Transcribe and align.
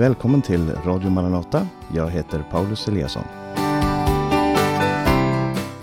Välkommen 0.00 0.42
till 0.42 0.72
Radio 0.84 1.10
Maranata. 1.10 1.66
Jag 1.94 2.10
heter 2.10 2.44
Paulus 2.50 2.88
Eliasson. 2.88 3.22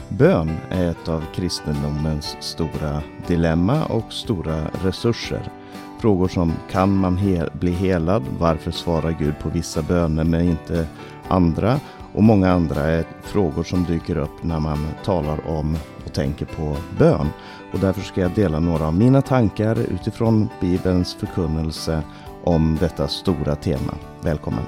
Bön 0.10 0.58
är 0.70 0.92
ett 0.92 1.08
av 1.10 1.24
kristendomens 1.36 2.38
stora 2.40 3.04
dilemma 3.28 3.86
och 3.86 4.14
stora 4.14 4.68
resurser. 4.84 5.52
Frågor 6.00 6.28
som 6.28 6.54
kan 6.72 6.98
man 6.98 7.18
he 7.18 7.50
bli 7.54 7.72
helad? 7.72 8.24
Varför 8.40 8.72
svarar 8.72 9.12
Gud 9.20 9.40
på 9.40 9.50
vissa 9.50 9.82
böner 9.82 10.24
men 10.24 10.42
inte 10.42 10.88
andra? 11.28 11.80
Och 12.14 12.24
många 12.24 12.52
andra 12.52 12.82
är 12.82 13.06
frågor 13.22 13.64
som 13.64 13.84
dyker 13.84 14.18
upp 14.18 14.44
när 14.44 14.60
man 14.60 14.88
talar 15.04 15.48
om 15.48 15.78
och 16.06 16.14
tänker 16.14 16.46
på 16.46 16.78
bön. 17.00 17.28
Och 17.74 17.80
därför 17.80 18.02
ska 18.02 18.22
jag 18.22 18.32
dela 18.32 18.60
några 18.60 18.88
av 18.88 18.94
mina 18.94 19.22
tankar 19.22 19.80
utifrån 19.80 20.50
Bibelns 20.62 21.14
förkunnelse 21.14 22.04
om 22.48 22.78
detta 22.80 23.08
stora 23.08 23.56
tema. 23.56 23.94
Välkommen! 24.24 24.64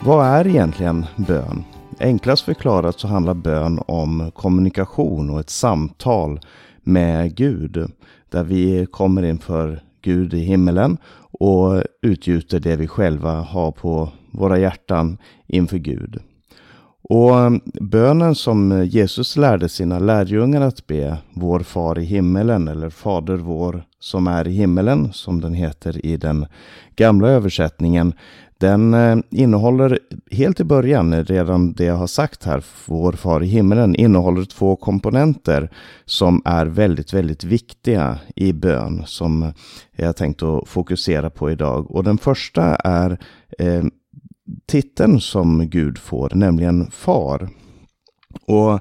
Vad 0.00 0.26
är 0.26 0.46
egentligen 0.46 1.06
bön? 1.16 1.64
Enklast 2.00 2.44
förklarat 2.44 3.00
så 3.00 3.08
handlar 3.08 3.34
bön 3.34 3.80
om 3.86 4.30
kommunikation 4.34 5.30
och 5.30 5.40
ett 5.40 5.50
samtal 5.50 6.40
med 6.82 7.36
Gud. 7.36 7.90
Där 8.30 8.44
vi 8.44 8.86
kommer 8.86 9.22
inför 9.22 9.82
Gud 10.02 10.34
i 10.34 10.40
himmelen 10.40 10.98
och 11.30 11.82
utgjuter 12.02 12.60
det 12.60 12.76
vi 12.76 12.88
själva 12.88 13.32
har 13.32 13.72
på 13.72 14.08
våra 14.30 14.58
hjärtan 14.58 15.18
inför 15.46 15.78
Gud. 15.78 16.20
Och 17.08 17.38
eh, 17.38 17.50
bönen 17.80 18.34
som 18.34 18.84
Jesus 18.84 19.36
lärde 19.36 19.68
sina 19.68 19.98
lärjungar 19.98 20.60
att 20.60 20.86
be, 20.86 21.18
Vår 21.32 21.60
far 21.60 21.98
i 21.98 22.04
himmelen 22.04 22.68
eller 22.68 22.90
Fader 22.90 23.36
vår 23.36 23.84
som 23.98 24.26
är 24.26 24.48
i 24.48 24.52
himmelen, 24.52 25.12
som 25.12 25.40
den 25.40 25.54
heter 25.54 26.06
i 26.06 26.16
den 26.16 26.46
gamla 26.96 27.28
översättningen, 27.28 28.12
den 28.58 28.94
eh, 28.94 29.16
innehåller 29.30 29.98
helt 30.30 30.60
i 30.60 30.64
början, 30.64 31.24
redan 31.24 31.72
det 31.72 31.84
jag 31.84 31.96
har 31.96 32.06
sagt 32.06 32.44
här, 32.44 32.64
Vår 32.86 33.12
far 33.12 33.42
i 33.42 33.46
himmelen, 33.46 33.94
innehåller 33.94 34.44
två 34.44 34.76
komponenter 34.76 35.70
som 36.04 36.42
är 36.44 36.66
väldigt, 36.66 37.12
väldigt 37.12 37.44
viktiga 37.44 38.18
i 38.36 38.52
bön 38.52 39.02
som 39.06 39.52
jag 39.96 40.16
tänkt 40.16 40.42
att 40.42 40.68
fokusera 40.68 41.30
på 41.30 41.50
idag. 41.50 41.90
Och 41.90 42.04
den 42.04 42.18
första 42.18 42.62
är 42.76 43.18
eh, 43.58 43.84
titeln 44.66 45.20
som 45.20 45.70
Gud 45.70 45.98
får, 45.98 46.30
nämligen 46.34 46.90
far. 46.90 47.48
Och 48.46 48.80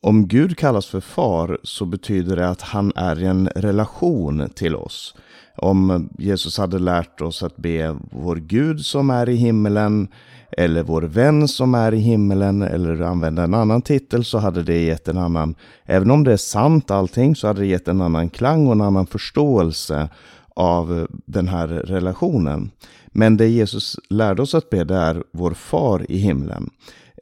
om 0.00 0.28
Gud 0.28 0.58
kallas 0.58 0.86
för 0.86 1.00
far 1.00 1.58
så 1.62 1.84
betyder 1.84 2.36
det 2.36 2.48
att 2.48 2.62
han 2.62 2.92
är 2.96 3.20
i 3.22 3.26
en 3.26 3.48
relation 3.48 4.50
till 4.54 4.76
oss. 4.76 5.14
Om 5.56 6.08
Jesus 6.18 6.58
hade 6.58 6.78
lärt 6.78 7.20
oss 7.20 7.42
att 7.42 7.56
be 7.56 7.96
vår 8.10 8.36
Gud 8.36 8.80
som 8.80 9.10
är 9.10 9.28
i 9.28 9.34
himmelen 9.34 10.08
eller 10.56 10.82
vår 10.82 11.02
vän 11.02 11.48
som 11.48 11.74
är 11.74 11.94
i 11.94 11.98
himmelen 11.98 12.62
eller 12.62 13.00
använda 13.00 13.44
en 13.44 13.54
annan 13.54 13.82
titel 13.82 14.24
så 14.24 14.38
hade 14.38 14.62
det 14.62 14.82
gett 14.82 15.08
en 15.08 15.18
annan, 15.18 15.54
även 15.84 16.10
om 16.10 16.24
det 16.24 16.32
är 16.32 16.36
sant 16.36 16.90
allting, 16.90 17.36
så 17.36 17.46
hade 17.46 17.60
det 17.60 17.66
gett 17.66 17.88
en 17.88 18.00
annan 18.00 18.30
klang 18.30 18.66
och 18.66 18.72
en 18.72 18.80
annan 18.80 19.06
förståelse 19.06 20.08
av 20.56 20.98
eh, 20.98 21.04
den 21.26 21.48
här 21.48 21.68
relationen. 21.68 22.70
Men 23.06 23.36
det 23.36 23.48
Jesus 23.48 23.96
lärde 24.10 24.42
oss 24.42 24.54
att 24.54 24.70
be, 24.70 24.84
det 24.84 24.96
är 24.96 25.24
vår 25.32 25.54
far 25.54 26.06
i 26.08 26.18
himlen. 26.18 26.70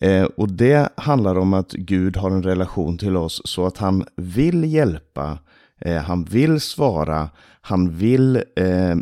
Eh, 0.00 0.24
och 0.24 0.48
det 0.48 0.88
handlar 0.96 1.38
om 1.38 1.54
att 1.54 1.72
Gud 1.72 2.16
har 2.16 2.30
en 2.30 2.42
relation 2.42 2.98
till 2.98 3.16
oss 3.16 3.42
så 3.44 3.66
att 3.66 3.78
han 3.78 4.04
vill 4.16 4.72
hjälpa, 4.72 5.38
eh, 5.80 5.96
han 5.96 6.24
vill 6.24 6.60
svara, 6.60 7.28
han 7.60 7.90
vill 7.90 8.36
eh, 8.56 8.96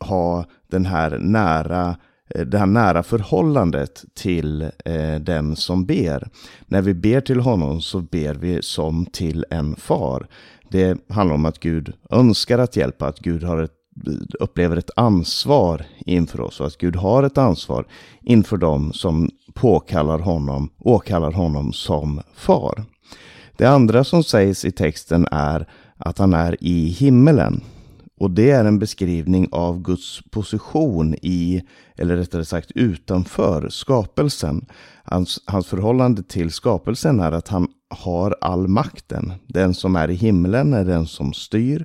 ha 0.00 0.44
den 0.70 0.86
här 0.86 1.18
nära 1.18 1.96
eh, 2.34 2.46
det 2.46 2.58
här 2.58 2.66
nära 2.66 3.02
förhållandet 3.02 4.04
till 4.14 4.62
eh, 4.84 5.14
den 5.20 5.56
som 5.56 5.86
ber. 5.86 6.28
När 6.66 6.82
vi 6.82 6.94
ber 6.94 7.20
till 7.20 7.40
honom 7.40 7.80
så 7.80 8.00
ber 8.00 8.34
vi 8.34 8.62
som 8.62 9.06
till 9.06 9.44
en 9.50 9.76
far. 9.76 10.26
Det 10.74 10.98
handlar 11.08 11.34
om 11.34 11.44
att 11.44 11.60
Gud 11.60 11.92
önskar 12.10 12.58
att 12.58 12.76
hjälpa, 12.76 13.06
att 13.06 13.18
Gud 13.18 13.42
har 13.42 13.62
ett 13.62 13.70
upplever 14.40 14.76
ett 14.76 14.90
ansvar 14.96 15.86
inför 15.98 16.40
oss 16.40 16.60
och 16.60 16.66
att 16.66 16.78
Gud 16.78 16.96
har 16.96 17.22
ett 17.22 17.38
ansvar 17.38 17.86
inför 18.22 18.56
dem 18.56 18.92
som 18.92 19.30
påkallar 19.52 20.18
honom, 20.18 20.70
åkallar 20.78 21.32
honom 21.32 21.72
som 21.72 22.20
far. 22.34 22.84
Det 23.56 23.64
andra 23.64 24.04
som 24.04 24.24
sägs 24.24 24.64
i 24.64 24.72
texten 24.72 25.26
är 25.30 25.68
att 25.96 26.18
han 26.18 26.34
är 26.34 26.56
i 26.60 26.86
himmelen. 26.88 27.60
Och 28.20 28.30
det 28.30 28.50
är 28.50 28.64
en 28.64 28.78
beskrivning 28.78 29.48
av 29.52 29.82
Guds 29.82 30.22
position 30.30 31.14
i, 31.14 31.62
eller 31.96 32.16
rättare 32.16 32.44
sagt 32.44 32.70
utanför 32.74 33.68
skapelsen. 33.68 34.66
Hans, 35.04 35.40
hans 35.46 35.66
förhållande 35.66 36.22
till 36.22 36.50
skapelsen 36.50 37.20
är 37.20 37.32
att 37.32 37.48
han 37.48 37.68
har 37.94 38.36
all 38.40 38.68
makten. 38.68 39.32
Den 39.46 39.74
som 39.74 39.96
är 39.96 40.10
i 40.10 40.14
himlen 40.14 40.72
är 40.72 40.84
den 40.84 41.06
som 41.06 41.32
styr, 41.32 41.84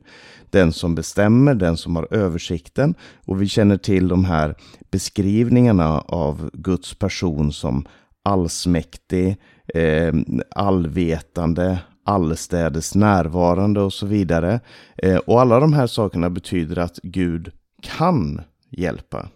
den 0.49 0.73
som 0.73 0.95
bestämmer, 0.95 1.53
den 1.53 1.77
som 1.77 1.95
har 1.95 2.07
översikten. 2.11 2.95
Och 3.25 3.41
vi 3.41 3.47
känner 3.47 3.77
till 3.77 4.07
de 4.07 4.25
här 4.25 4.55
beskrivningarna 4.91 5.99
av 5.99 6.49
Guds 6.53 6.93
person 6.93 7.53
som 7.53 7.85
allsmäktig, 8.23 9.37
eh, 9.73 10.13
allvetande, 10.55 11.79
allestädes 12.05 12.95
närvarande 12.95 13.81
och 13.81 13.93
så 13.93 14.05
vidare. 14.05 14.59
Eh, 14.97 15.17
och 15.17 15.41
alla 15.41 15.59
de 15.59 15.73
här 15.73 15.87
sakerna 15.87 16.29
betyder 16.29 16.79
att 16.79 16.99
Gud 17.03 17.51
kan 17.81 18.41
hjälpa. 18.69 19.29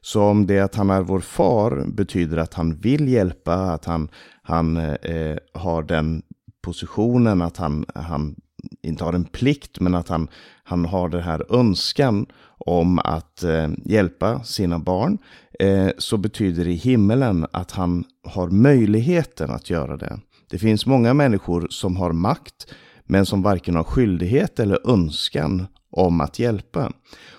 Så 0.00 0.22
om 0.22 0.46
det 0.46 0.60
att 0.60 0.74
han 0.74 0.90
är 0.90 1.02
vår 1.02 1.20
far 1.20 1.84
betyder 1.86 2.36
att 2.36 2.54
han 2.54 2.74
vill 2.74 3.08
hjälpa, 3.08 3.54
att 3.54 3.84
han, 3.84 4.08
han 4.42 4.76
eh, 4.76 5.36
har 5.54 5.82
den 5.82 6.22
positionen, 6.62 7.42
att 7.42 7.56
han, 7.56 7.84
han 7.94 8.36
inte 8.82 9.04
har 9.04 9.12
en 9.12 9.24
plikt, 9.24 9.80
men 9.80 9.94
att 9.94 10.08
han, 10.08 10.28
han 10.64 10.84
har 10.84 11.08
den 11.08 11.22
här 11.22 11.54
önskan 11.54 12.26
om 12.66 12.98
att 12.98 13.42
eh, 13.42 13.68
hjälpa 13.84 14.44
sina 14.44 14.78
barn, 14.78 15.18
eh, 15.58 15.88
så 15.98 16.16
betyder 16.16 16.64
det 16.64 16.70
i 16.70 16.74
himmelen 16.74 17.46
att 17.52 17.70
han 17.70 18.04
har 18.24 18.50
möjligheten 18.50 19.50
att 19.50 19.70
göra 19.70 19.96
det. 19.96 20.20
Det 20.50 20.58
finns 20.58 20.86
många 20.86 21.14
människor 21.14 21.66
som 21.70 21.96
har 21.96 22.12
makt, 22.12 22.66
men 23.04 23.26
som 23.26 23.42
varken 23.42 23.76
har 23.76 23.84
skyldighet 23.84 24.60
eller 24.60 24.90
önskan 24.90 25.66
om 25.90 26.20
att 26.20 26.38
hjälpa. 26.38 26.92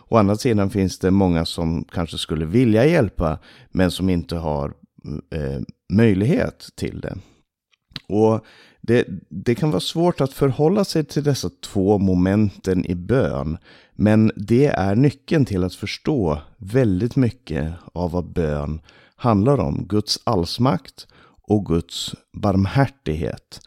Å 0.09 0.18
andra 0.18 0.36
sidan 0.36 0.69
finns 0.69 1.00
det 1.00 1.12
många 1.12 1.46
som 1.46 1.84
kanske 1.84 2.18
skulle 2.18 2.46
vilja 2.46 2.86
hjälpa, 2.86 3.40
men 3.72 3.92
som 3.92 4.09
inte 4.09 4.36
har 4.36 4.74
eh, 5.31 5.62
möjlighet 5.94 6.69
till 6.75 7.02
det. 7.02 7.18
Och 8.08 8.46
det, 8.81 9.08
det, 9.30 9.56
kan 9.56 9.72
vara 9.72 9.80
svårt 9.80 10.22
att 10.22 10.34
förhålla 10.34 10.86
sig 10.86 11.03
till 11.03 11.24
dessa 11.24 11.50
två 11.62 11.97
momenten 11.97 12.86
i 12.86 12.96
bön, 12.96 13.58
men 13.94 14.31
det 14.36 14.66
är 14.66 14.96
nyckeln 14.96 15.46
till 15.46 15.63
att 15.63 15.75
förstå 15.75 16.42
väldigt 16.58 17.16
mycket 17.16 17.74
av 17.94 18.12
vad 18.12 18.34
bön 18.34 18.81
handlar 19.16 19.58
om. 19.58 19.86
Guds 19.88 20.19
allsmakt 20.24 21.08
och 21.42 21.66
Guds 21.66 22.16
barmhärtighet. 22.34 23.62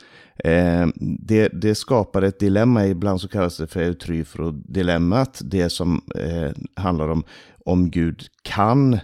Eh, 0.45 0.87
det, 1.21 1.49
det, 1.49 1.75
skapar 1.75 2.23
ett 2.23 2.41
dilemma, 2.41 2.87
ibland 2.87 3.21
så 3.21 3.29
kallas 3.29 3.57
det 3.57 3.67
för 3.67 3.81
eutryfro-dilemmat. 3.81 5.41
Det 5.45 5.71
som 5.71 6.03
eh, 6.15 6.51
handlar 6.75 7.09
om 7.09 7.25
om 7.67 7.91
Gud 7.91 8.23
kan 8.43 8.99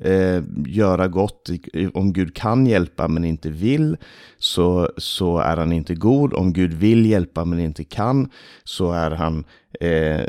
eh, 0.00 0.42
göra 0.66 1.08
gott, 1.08 1.50
om 1.94 2.12
Gud 2.12 2.36
kan 2.36 2.66
hjälpa 2.66 3.08
men 3.08 3.24
inte 3.24 3.50
vill, 3.50 3.96
så, 4.38 4.90
så 4.96 5.38
är 5.38 5.56
han 5.56 5.72
inte 5.72 5.94
god. 5.94 6.34
Om 6.34 6.52
Gud 6.52 6.74
vill 6.74 7.06
hjälpa 7.06 7.44
men 7.44 7.60
inte 7.60 7.84
kan, 7.84 8.30
så 8.64 8.92
är 8.92 9.10
han, 9.10 9.44
eh, 9.80 10.24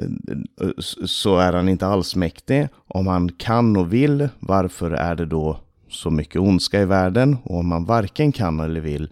så 1.05 1.37
är 1.37 1.53
han 1.53 1.69
inte 1.69 1.87
alls 1.87 2.15
mäktig. 2.15 2.67
Om 2.87 3.07
han 3.07 3.31
kan 3.31 3.77
och 3.77 3.93
vill, 3.93 4.29
varför 4.39 4.91
är 4.91 5.15
det 5.15 5.25
då 5.25 5.59
så 5.89 6.09
mycket 6.09 6.41
ondska 6.41 6.81
i 6.81 6.85
världen? 6.85 7.37
Och 7.43 7.59
om 7.59 7.67
man 7.67 7.85
varken 7.85 8.31
kan 8.31 8.59
eller 8.59 8.81
vill, 8.81 9.03
eh, 9.03 9.09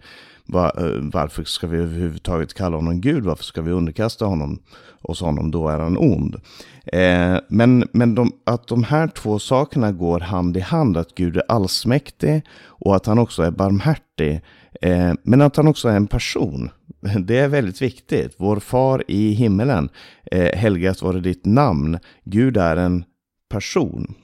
Eh, 0.52 1.00
varför 1.12 1.44
ska 1.44 1.66
vi 1.66 1.76
överhuvudtaget 1.76 2.54
kalla 2.54 2.76
honom 2.76 3.00
Gud? 3.00 3.24
Varför 3.24 3.44
ska 3.44 3.62
vi 3.62 3.70
underkasta 3.70 4.24
honom 4.24 4.58
oss 5.02 5.20
honom? 5.20 5.50
Då 5.50 5.68
är 5.68 5.78
han 5.78 5.96
ond. 5.96 6.36
Eh, 6.86 7.38
men 7.48 7.88
men 7.92 8.14
de, 8.14 8.32
att 8.44 8.66
de 8.66 8.84
här 8.84 9.08
två 9.08 9.38
sakerna 9.38 9.92
går 9.92 10.20
hand 10.20 10.56
i 10.56 10.60
hand, 10.60 10.96
att 10.96 11.14
Gud 11.14 11.36
är 11.36 11.42
allsmäktig 11.48 12.42
och 12.62 12.96
att 12.96 13.06
han 13.06 13.18
också 13.18 13.42
är 13.42 13.50
barmhärtig, 13.50 14.40
eh, 14.80 15.12
men 15.22 15.40
att 15.40 15.56
han 15.56 15.68
också 15.68 15.88
är 15.88 15.96
en 15.96 16.06
person. 16.06 16.70
Det 17.26 17.38
är 17.38 17.48
väldigt 17.48 17.82
viktigt. 17.82 18.34
Vår 18.38 18.60
far 18.60 19.04
i 19.08 19.30
himmelen, 19.30 19.88
eh, 20.30 20.58
helgat 20.58 21.02
vare 21.02 21.20
ditt 21.20 21.44
namn. 21.44 21.98
Gud 22.24 22.56
är 22.56 22.76
en 22.76 23.04
person. 23.50 24.14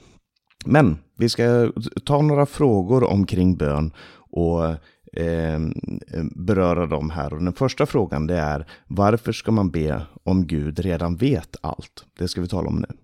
Men 0.65 0.99
vi 1.19 1.29
ska 1.29 1.73
ta 2.05 2.23
några 2.23 2.47
frågor 2.47 3.05
omkring 3.05 3.57
bön 3.57 3.93
och 4.31 4.75
Ehm, 5.13 5.73
eh, 6.13 6.25
beröra 6.37 6.87
dem 6.87 7.11
här. 7.11 7.33
Och 7.33 7.43
den 7.43 7.53
första 7.53 7.87
frågan 7.87 8.27
det 8.27 8.37
är 8.37 8.67
varför 8.87 9.33
ska 9.33 9.53
man 9.53 9.71
be 9.71 10.03
om 10.25 10.47
Gud 10.47 10.79
redan 10.79 11.17
vet 11.17 11.57
allt? 11.61 12.05
Det 12.19 12.29
ska 12.29 12.41
vi 12.41 12.49
tala 12.49 12.69
om 12.69 12.85
nu. 12.89 12.95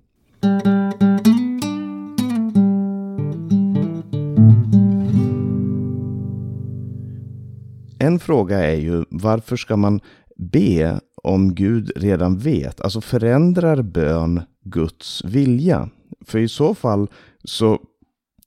En 7.98 8.18
fråga 8.18 8.58
är 8.58 8.76
ju 8.76 9.04
varför 9.10 9.56
ska 9.56 9.76
man 9.76 10.00
be 10.36 11.00
om 11.22 11.54
Gud 11.54 11.92
redan 11.96 12.38
vet? 12.38 12.80
Alltså 12.80 13.00
förändrar 13.00 13.82
bön 13.82 14.40
Guds 14.64 15.24
vilja? 15.24 15.88
För 16.26 16.38
i 16.38 16.48
så 16.48 16.74
fall 16.74 17.08
så 17.44 17.80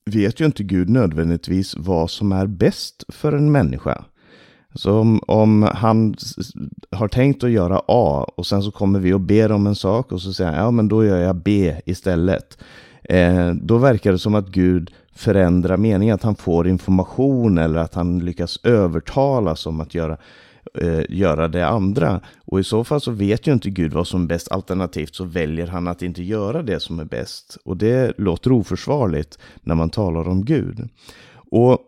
vet 0.09 0.39
ju 0.39 0.45
inte 0.45 0.63
Gud 0.63 0.89
nödvändigtvis 0.89 1.75
vad 1.77 2.09
som 2.09 2.31
är 2.31 2.47
bäst 2.47 3.03
för 3.07 3.33
en 3.33 3.51
människa. 3.51 4.03
Så 4.73 4.99
om, 4.99 5.21
om, 5.27 5.63
han 5.73 6.15
har 6.91 7.07
tänkt 7.07 7.43
att 7.43 7.51
göra 7.51 7.81
A 7.87 8.31
och 8.35 8.45
sen 8.45 8.63
så 8.63 8.71
kommer 8.71 8.99
vi 8.99 9.13
och 9.13 9.21
ber 9.21 9.51
om 9.51 9.67
en 9.67 9.75
sak 9.75 10.11
och 10.11 10.21
så 10.21 10.33
säger 10.33 10.51
han 10.51 10.59
ja 10.59 10.71
men 10.71 10.87
då 10.87 11.05
gör 11.05 11.17
jag 11.17 11.35
B 11.35 11.75
istället. 11.85 12.57
Eh, 13.03 13.49
då 13.53 13.77
verkar 13.77 14.11
det 14.11 14.19
som 14.19 14.35
att 14.35 14.47
Gud 14.47 14.91
förändrar 15.15 15.77
meningen, 15.77 16.15
att 16.15 16.23
han 16.23 16.35
får 16.35 16.67
information 16.67 17.57
eller 17.57 17.79
att 17.79 17.93
han 17.93 18.19
lyckas 18.19 18.59
övertalas 18.63 19.65
om 19.65 19.81
att 19.81 19.93
göra, 19.93 20.17
eh, 20.73 21.01
göra 21.09 21.47
det 21.47 21.67
andra. 21.67 22.21
Och 22.45 22.59
i 22.59 22.63
så 22.63 22.83
fall 22.83 23.01
så 23.01 23.11
vet 23.11 23.47
ju 23.47 23.53
inte 23.53 23.69
Gud 23.69 23.93
vad 23.93 24.07
som 24.07 24.23
är 24.23 24.27
bäst, 24.27 24.51
alternativt 24.51 25.15
så 25.15 25.23
väljer 25.23 25.67
han 25.67 25.87
att 25.87 26.01
inte 26.01 26.23
göra 26.23 26.63
det 26.63 26.79
som 26.79 26.99
är 26.99 27.05
bäst. 27.05 27.57
Och 27.65 27.77
det 27.77 28.13
låter 28.17 28.51
oförsvarligt 28.51 29.39
när 29.61 29.75
man 29.75 29.89
talar 29.89 30.27
om 30.27 30.45
Gud. 30.45 30.89
Och 31.51 31.87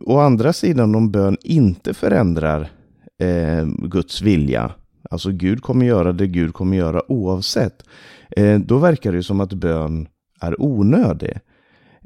å 0.00 0.18
andra 0.18 0.52
sidan 0.52 0.94
om 0.94 1.10
bön 1.10 1.36
inte 1.42 1.94
förändrar 1.94 2.70
eh, 3.18 3.66
Guds 3.66 4.22
vilja, 4.22 4.72
alltså 5.10 5.30
Gud 5.30 5.62
kommer 5.62 5.86
göra 5.86 6.12
det 6.12 6.26
Gud 6.26 6.54
kommer 6.54 6.76
göra 6.76 7.12
oavsett, 7.12 7.82
eh, 8.30 8.58
då 8.58 8.78
verkar 8.78 9.12
det 9.12 9.22
som 9.22 9.40
att 9.40 9.52
bön 9.52 10.08
är 10.40 10.62
onödig. 10.62 11.38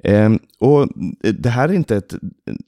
Ehm, 0.03 0.39
och 0.59 0.89
det 1.35 1.49
här 1.49 1.69
är 1.69 1.73
inte 1.73 1.97
ett, 1.97 2.15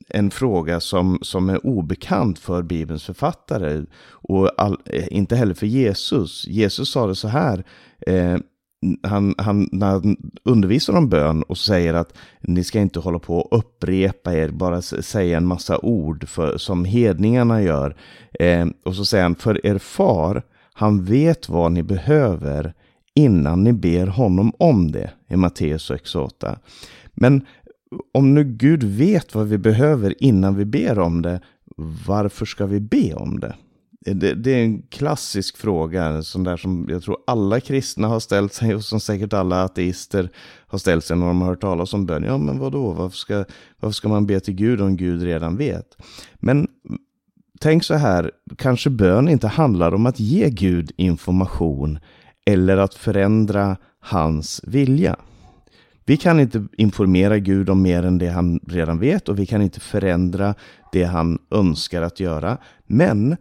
en 0.08 0.30
fråga 0.30 0.80
som, 0.80 1.19
som 1.22 1.48
är 1.48 1.66
obekant 1.66 2.38
för 2.38 2.62
Bibelns 2.62 3.04
författare 3.04 3.84
och 4.10 4.50
all, 4.62 4.78
inte 5.10 5.36
heller 5.36 5.54
för 5.54 5.66
Jesus. 5.66 6.46
Jesus 6.46 6.92
sa 6.92 7.06
det 7.06 7.14
så 7.14 7.28
här, 7.28 7.64
eh, 8.06 8.38
han, 9.02 9.34
han, 9.38 9.69
när 9.72 9.86
han 9.86 10.16
undervisar 10.44 10.96
om 10.96 11.08
bön 11.08 11.42
och 11.42 11.58
säger 11.58 11.94
att 11.94 12.14
ni 12.40 12.64
ska 12.64 12.80
inte 12.80 13.00
hålla 13.00 13.19
på 13.19 13.38
och 13.38 13.58
upprepa 13.58 14.34
er, 14.34 14.48
bara 14.48 14.82
säga 14.82 15.36
en 15.36 15.46
massa 15.46 15.78
ord 15.78 16.28
för, 16.28 16.58
som 16.58 16.84
hedningarna 16.84 17.62
gör. 17.62 17.96
Eh, 18.40 18.66
och 18.84 18.94
så 18.94 19.04
säger 19.04 19.22
han, 19.22 19.34
för 19.34 19.66
er 19.66 19.78
far, 19.78 20.42
han 20.72 21.04
vet 21.04 21.48
vad 21.48 21.72
ni 21.72 21.82
behöver 21.82 22.75
innan 23.19 23.65
ni 23.65 23.73
ber 23.73 24.06
honom 24.06 24.53
om 24.59 24.93
det, 24.93 25.11
i 25.29 25.37
Matteus 25.37 25.91
6.8. 25.91 26.59
Men 27.15 27.47
om 28.15 28.35
nu 28.35 28.44
Gud 28.44 28.85
vet 28.85 29.35
vad 29.35 29.47
vi 29.47 29.59
behöver 29.59 30.23
innan 30.23 30.56
vi 30.56 30.65
ber 30.65 30.99
om 30.99 31.23
det, 31.23 31.41
varför 32.06 32.47
ska 32.47 32.67
vi 32.67 32.81
be 32.81 33.15
om 33.15 33.41
det? 33.41 33.55
Det, 34.00 34.35
det, 34.35 34.50
är 34.50 34.65
en 34.65 34.82
klassisk 34.82 35.56
fråga, 35.56 36.23
sån 36.23 36.44
där 36.44 36.56
som 36.56 36.87
jag 36.91 37.03
tror 37.03 37.17
alla 37.26 37.61
kristna 37.61 38.09
har 38.09 38.20
ställt 38.20 38.53
sig 38.53 38.75
och 38.75 38.85
som 38.85 39.00
säkert 39.00 39.32
alla 39.32 39.64
ateister 39.64 40.31
har 40.67 40.79
ställt 40.79 41.05
sig 41.05 41.17
när 41.17 41.26
de 41.26 41.41
har 41.41 41.49
hört 41.49 41.61
talas 41.61 41.94
om 41.94 42.06
bön. 42.06 42.25
Ja, 42.25 42.38
men 42.38 42.59
vadå, 42.59 42.93
varför 42.93 43.17
ska, 43.17 43.44
varför 43.81 43.94
ska 43.94 44.09
man 44.09 44.26
be 44.26 44.41
till 44.41 44.55
Gud 44.55 44.81
om 44.81 44.97
Gud 44.97 45.23
redan 45.23 45.56
vet? 45.56 45.97
Men 46.35 46.69
tänk 47.61 47.85
så 47.85 47.94
här, 47.94 48.31
kanske 48.56 48.91
bön 48.91 49.29
inte 49.29 49.49
handlar 49.49 49.94
om 49.94 50.06
att 50.06 50.21
ge 50.21 50.50
Gud 50.50 50.93
information 50.97 51.99
eller 52.49 52.77
att 52.77 52.95
förändra 52.95 53.77
hans 54.00 54.61
vilja. 54.65 55.17
Vi 56.06 56.17
kan 56.17 56.41
inte 56.41 56.67
informera 56.77 57.39
Gud 57.39 57.71
om 57.71 57.83
mer 57.83 58.03
än 58.03 58.19
det 58.19 58.29
han 58.29 58.61
redan 58.67 58.99
vet 58.99 59.29
och 59.29 59.39
vi 59.39 59.47
kan 59.47 59.62
inte 59.62 59.81
förändra 59.81 60.55
det 60.93 61.05
han 61.05 61.39
önskar 61.50 62.03
att 62.03 62.21
göra. 62.21 62.59
Men 62.87 63.37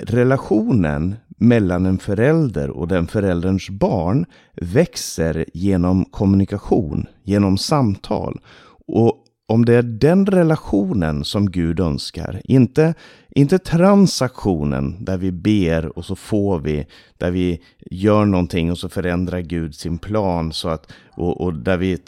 relationen 0.00 1.16
mellan 1.38 1.86
en 1.86 1.98
förälder 1.98 2.70
och 2.70 2.88
den 2.88 3.06
förälderns 3.06 3.70
barn 3.70 4.26
växer 4.54 5.44
genom 5.54 6.04
kommunikation, 6.04 7.06
genom 7.22 7.58
samtal. 7.58 8.40
Och 8.86 9.24
om 9.50 9.64
det 9.64 9.74
är 9.74 9.82
den 9.82 10.26
relationen 10.26 11.24
som 11.24 11.50
Gud 11.50 11.80
önskar, 11.80 12.40
inte, 12.44 12.94
inte 13.30 13.58
transaktionen 13.58 15.04
där 15.04 15.16
vi 15.16 15.32
ber 15.32 15.98
och 15.98 16.04
så 16.04 16.16
får 16.16 16.58
vi, 16.58 16.86
där 17.18 17.30
vi 17.30 17.60
gör 17.90 18.24
någonting 18.24 18.70
och 18.70 18.78
så 18.78 18.88
förändrar 18.88 19.40
Gud 19.40 19.74
sin 19.74 19.98
plan 19.98 20.52
så 20.52 20.68
att, 20.68 20.92
och, 21.10 21.40
och 21.40 21.54
där 21.54 21.76
vi 21.76 21.98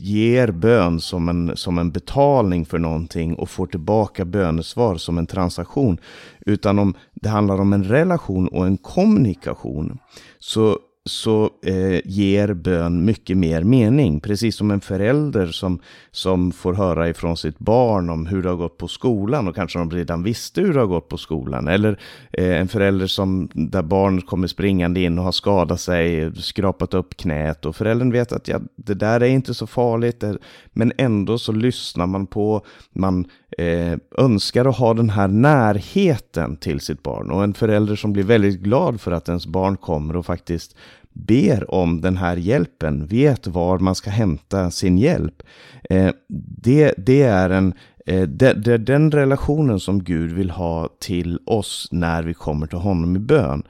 ger 0.00 0.50
bön 0.50 1.00
som 1.00 1.28
en, 1.28 1.56
som 1.56 1.78
en 1.78 1.90
betalning 1.90 2.66
för 2.66 2.78
någonting 2.78 3.34
och 3.34 3.50
får 3.50 3.66
tillbaka 3.66 4.24
bönesvar 4.24 4.96
som 4.96 5.18
en 5.18 5.26
transaktion, 5.26 5.98
utan 6.46 6.78
om 6.78 6.94
det 7.14 7.28
handlar 7.28 7.60
om 7.60 7.72
en 7.72 7.84
relation 7.84 8.48
och 8.48 8.66
en 8.66 8.76
kommunikation, 8.76 9.98
så 10.38 10.78
så 11.06 11.50
eh, 11.62 12.00
ger 12.04 12.54
bön 12.54 13.04
mycket 13.04 13.36
mer 13.36 13.62
mening. 13.62 14.20
Precis 14.20 14.56
som 14.56 14.70
en 14.70 14.80
förälder 14.80 15.46
som, 15.46 15.80
som 16.10 16.52
får 16.52 16.74
höra 16.74 17.08
ifrån 17.08 17.36
sitt 17.36 17.58
barn 17.58 18.10
om 18.10 18.26
hur 18.26 18.42
det 18.42 18.48
har 18.48 18.56
gått 18.56 18.78
på 18.78 18.88
skolan 18.88 19.48
och 19.48 19.54
kanske 19.54 19.78
de 19.78 19.90
redan 19.90 20.22
visste 20.22 20.60
hur 20.60 20.74
det 20.74 20.80
har 20.80 20.86
gått 20.86 21.08
på 21.08 21.16
skolan. 21.16 21.68
Eller 21.68 21.98
eh, 22.32 22.60
en 22.60 22.68
förälder 22.68 23.06
som, 23.06 23.48
där 23.52 23.82
barn 23.82 24.22
kommer 24.22 24.46
springande 24.46 25.00
in 25.00 25.18
och 25.18 25.24
har 25.24 25.32
skadat 25.32 25.80
sig, 25.80 26.34
skrapat 26.36 26.94
upp 26.94 27.16
knät 27.16 27.64
och 27.64 27.76
föräldern 27.76 28.12
vet 28.12 28.32
att 28.32 28.48
ja, 28.48 28.60
det 28.76 28.94
där 28.94 29.20
är 29.20 29.28
inte 29.28 29.54
så 29.54 29.66
farligt. 29.66 30.22
Eh, 30.22 30.34
men 30.72 30.92
ändå 30.98 31.38
så 31.38 31.52
lyssnar 31.52 32.06
man 32.06 32.26
på, 32.26 32.64
man 32.92 33.24
eh, 33.58 33.98
önskar 34.18 34.64
att 34.64 34.76
ha 34.76 34.94
den 34.94 35.10
här 35.10 35.28
närheten 35.28 36.56
till 36.56 36.80
sitt 36.80 37.02
barn. 37.02 37.30
Och 37.30 37.44
en 37.44 37.54
förälder 37.54 37.96
som 37.96 38.12
blir 38.12 38.24
väldigt 38.24 38.60
glad 38.60 39.00
för 39.00 39.12
att 39.12 39.28
ens 39.28 39.46
barn 39.46 39.76
kommer 39.76 40.16
och 40.16 40.26
faktiskt 40.26 40.76
ber 41.12 41.74
om 41.74 42.00
den 42.00 42.16
här 42.16 42.36
hjälpen, 42.36 43.06
vet 43.06 43.46
var 43.46 43.78
man 43.78 43.94
ska 43.94 44.10
hämta 44.10 44.70
sin 44.70 44.98
hjälp. 44.98 45.42
Eh, 45.90 46.10
det, 46.62 46.94
det 46.96 47.22
är 47.22 47.50
en 47.50 47.74
eh, 48.06 48.22
det, 48.22 48.52
det 48.52 48.72
är 48.72 48.78
den 48.78 49.10
relationen 49.10 49.80
som 49.80 50.04
Gud 50.04 50.32
vill 50.32 50.50
ha 50.50 50.88
till 51.00 51.38
oss 51.46 51.88
när 51.92 52.22
vi 52.22 52.34
kommer 52.34 52.66
till 52.66 52.78
honom 52.78 53.16
i 53.16 53.18
bön. 53.18 53.62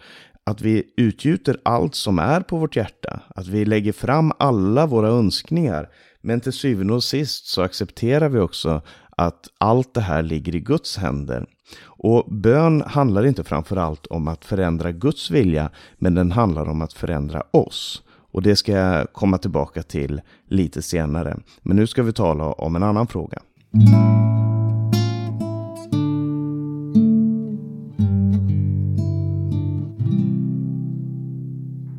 Att 0.45 0.61
vi 0.61 0.83
utgjuter 0.97 1.57
allt 1.63 1.95
som 1.95 2.19
är 2.19 2.41
på 2.41 2.57
vårt 2.57 2.77
hjärta, 2.77 3.21
att 3.35 3.47
vi 3.47 3.65
lägger 3.65 3.93
fram 3.93 4.33
alla 4.39 4.87
våra 4.87 5.09
önskningar. 5.09 5.89
Men 6.21 6.41
till 6.41 6.53
syvende 6.53 6.93
och 6.93 7.05
sist 7.05 7.47
så 7.47 7.63
accepterar 7.63 8.29
vi 8.29 8.39
också 8.39 8.83
att 9.17 9.49
allt 9.59 9.95
det 9.95 10.01
här 10.01 10.23
ligger 10.23 10.55
i 10.55 10.61
Guds 10.61 10.97
händer. 10.97 11.47
Och 11.85 12.25
bön 12.29 12.83
handlar 12.87 13.27
inte 13.27 13.45
framförallt 13.45 14.07
om 14.07 14.29
att 14.29 14.45
förändra 14.45 14.93
Guds 14.93 15.31
vilja, 15.31 15.71
men 15.99 16.15
den 16.15 16.33
handlar 16.33 16.69
om 16.69 16.83
att 16.83 16.93
förändra 16.93 17.43
oss. 17.51 18.03
Och 18.33 18.43
det 18.43 18.57
ska 18.57 18.73
jag 18.73 19.13
komma 19.13 19.39
tillbaka 19.39 19.83
till 19.83 20.21
lite 20.49 20.83
senare. 20.83 21.37
Men 21.63 21.77
nu 21.77 21.87
ska 21.87 22.03
vi 22.03 22.13
tala 22.13 22.45
om 22.45 22.77
en 22.77 22.83
annan 22.83 23.07
fråga. 23.07 23.43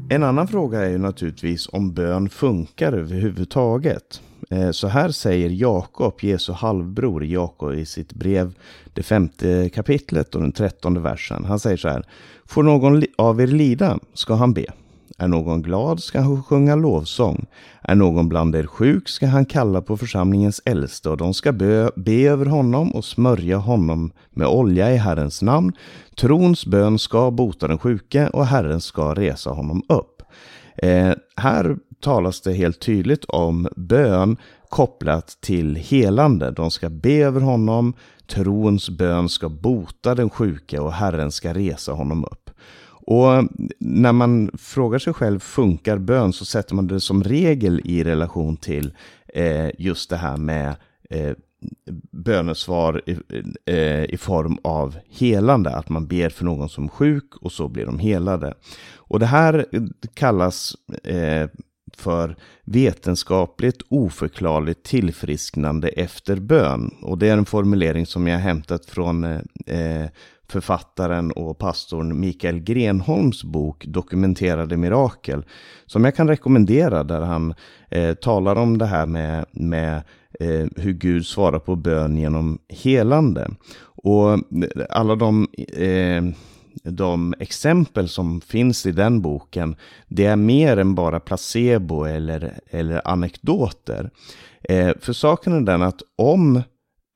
En 0.10 0.24
annan 0.24 0.48
fråga 0.48 0.86
är 0.86 0.90
ju 0.90 0.98
naturligtvis 0.98 1.70
om 1.72 1.94
bön 1.94 2.30
funkar 2.30 2.94
överhuvudtaget. 2.94 4.22
Eh, 4.50 4.72
så 4.72 4.88
här 4.88 5.10
säger 5.10 5.50
Jakob, 5.50 6.14
Jesu 6.22 6.54
halvbror 6.54 7.26
Jakob 7.26 7.74
i 7.74 7.86
sitt 7.86 8.14
brev, 8.14 8.54
det 8.94 9.04
femte 9.04 9.70
kapitlet 9.70 10.36
och 10.36 10.42
den 10.42 10.52
trettonde 10.52 11.00
versen. 11.00 11.46
Han 11.46 11.60
säger 11.60 11.78
så 11.78 11.90
här. 11.90 12.06
Får 12.46 12.64
någon 12.64 13.04
av 13.18 13.42
er 13.42 13.48
lida 13.48 14.00
ska 14.14 14.36
han 14.36 14.54
be. 14.54 14.66
Är 15.20 15.28
någon 15.28 15.62
glad 15.62 16.04
ska 16.04 16.20
han 16.20 16.44
sjunga 16.44 16.76
lovsång. 16.76 17.46
Är 17.82 17.96
någon 17.96 18.30
bland 18.30 18.56
er 18.56 18.66
sjuk 18.66 19.10
ska 19.10 19.28
han 19.28 19.46
kalla 19.46 19.82
på 19.82 19.98
församlingens 19.98 20.62
äldste 20.66 21.10
och 21.10 21.18
de 21.18 21.34
ska 21.34 21.52
be, 21.52 21.92
be 21.96 22.22
över 22.22 22.46
honom 22.46 22.92
och 22.92 23.06
smörja 23.06 23.58
honom 23.58 24.12
med 24.30 24.48
olja 24.48 24.94
i 24.94 24.98
Herrens 24.98 25.42
namn. 25.42 25.74
Trons 26.16 26.66
bön 26.66 27.00
ska 27.00 27.32
bota 27.32 27.68
den 27.68 27.80
sjuke 27.80 28.28
och 28.28 28.46
Herren 28.46 28.82
ska 28.82 29.14
resa 29.14 29.50
honom 29.50 29.84
upp. 29.90 30.17
Eh, 30.78 31.14
här 31.36 31.78
talas 32.00 32.42
det 32.42 32.54
helt 32.54 32.80
tydligt 32.80 33.26
om 33.26 33.68
bön 33.76 34.38
kopplat 34.70 35.38
till 35.42 35.76
helande. 35.76 36.52
De 36.52 36.72
ska 36.72 36.90
be 36.90 37.14
över 37.14 37.42
honom, 37.42 37.94
trons 38.28 38.90
bön 38.90 39.30
ska 39.30 39.50
bota 39.50 40.16
den 40.16 40.30
sjuke 40.30 40.80
och 40.80 40.94
Herren 40.94 41.32
ska 41.32 41.54
resa 41.54 41.92
honom 41.92 42.26
upp. 42.26 42.50
Och 43.10 43.44
när 43.80 44.12
man 44.12 44.52
frågar 44.58 45.00
sig 45.00 45.14
själv, 45.14 45.40
funkar 45.40 45.98
bön? 45.98 46.34
Så 46.34 46.46
sätter 46.46 46.76
man 46.76 46.88
det 46.88 47.00
som 47.00 47.24
regel 47.24 47.82
i 47.86 48.04
relation 48.04 48.58
till 48.58 48.94
eh, 49.34 49.70
just 49.78 50.10
det 50.10 50.18
här 50.18 50.38
med 50.38 50.76
eh, 51.10 51.32
bönesvar 52.12 53.02
i, 53.06 53.18
eh, 53.66 54.04
i, 54.04 54.18
form 54.18 54.58
av 54.64 54.98
helande. 55.10 55.76
Att 55.76 55.90
man 55.90 56.08
ber 56.08 56.30
för 56.30 56.46
någon 56.46 56.70
som 56.70 56.84
är 56.84 56.90
sjuk 56.90 57.36
och 57.42 57.52
så 57.52 57.68
blir 57.68 57.86
de 57.86 58.00
helade. 58.00 58.54
Och 58.96 59.20
det 59.20 59.26
här 59.26 59.66
kallas 60.14 60.76
eh, 61.04 61.50
för 61.98 62.36
vetenskapligt 62.66 63.82
oförklarligt 63.90 64.84
tillfrisknande 64.84 65.88
efter 65.88 66.36
bön. 66.36 66.96
Och 67.02 67.18
det 67.18 67.30
är 67.30 67.38
en 67.38 67.46
formulering 67.46 68.06
som 68.06 68.28
jag 68.28 68.40
hämtat 68.40 68.86
från 68.86 69.24
eh, 69.24 70.10
författaren 70.50 71.32
och 71.32 71.58
pastorn 71.58 72.20
Mikael 72.20 72.60
Grenholms 72.60 73.44
bok 73.44 73.86
Dokumenterade 73.86 74.78
mirakel. 74.78 75.46
Som 75.86 76.06
jag 76.06 76.16
kan 76.16 76.28
rekommendera 76.28 77.04
där 77.04 77.22
han 77.22 77.54
eh, 77.90 78.14
talar 78.14 78.56
om 78.56 78.78
det 78.78 78.86
här 78.86 79.06
med, 79.06 79.46
med 79.52 80.04
eh, 80.40 80.68
hur 80.76 80.94
Gud 80.94 81.26
svarar 81.26 81.60
på 81.60 81.76
bön 81.76 82.18
genom 82.18 82.60
helande. 82.70 83.48
Och 84.04 84.40
alla 84.90 85.16
de 85.16 85.48
eh, 85.74 86.24
de 86.84 87.34
exempel 87.40 88.10
som 88.10 88.42
finns 88.42 88.86
i 88.86 88.92
den 88.92 89.22
boken, 89.22 89.76
det 90.08 90.26
är 90.26 90.36
mer 90.36 90.78
än 90.78 90.96
bara 90.96 91.20
placebo 91.20 92.04
eller, 92.04 92.60
eller 92.70 93.08
anekdoter. 93.08 94.10
Eh, 94.64 94.92
för 95.00 95.14
saken 95.14 95.54
är 95.54 95.62
den 95.62 95.82
att 95.82 96.02
om 96.16 96.62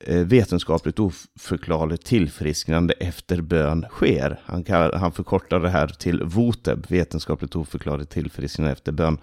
Eh, 0.05 0.17
vetenskapligt 0.17 0.99
oförklarligt 0.99 2.05
tillfrisknande 2.05 2.93
efter 2.93 3.41
bön 3.41 3.85
sker. 3.89 4.39
Han, 4.45 4.63
kallar, 4.63 4.93
han 4.93 5.11
förkortar 5.11 5.59
det 5.59 5.69
här 5.69 5.87
till 5.87 6.23
VOTEB, 6.23 6.85
vetenskapligt 6.89 7.55
oförklarligt 7.55 8.11
tillfrisknande 8.11 8.71
efter 8.71 8.91
bön. 8.91 9.17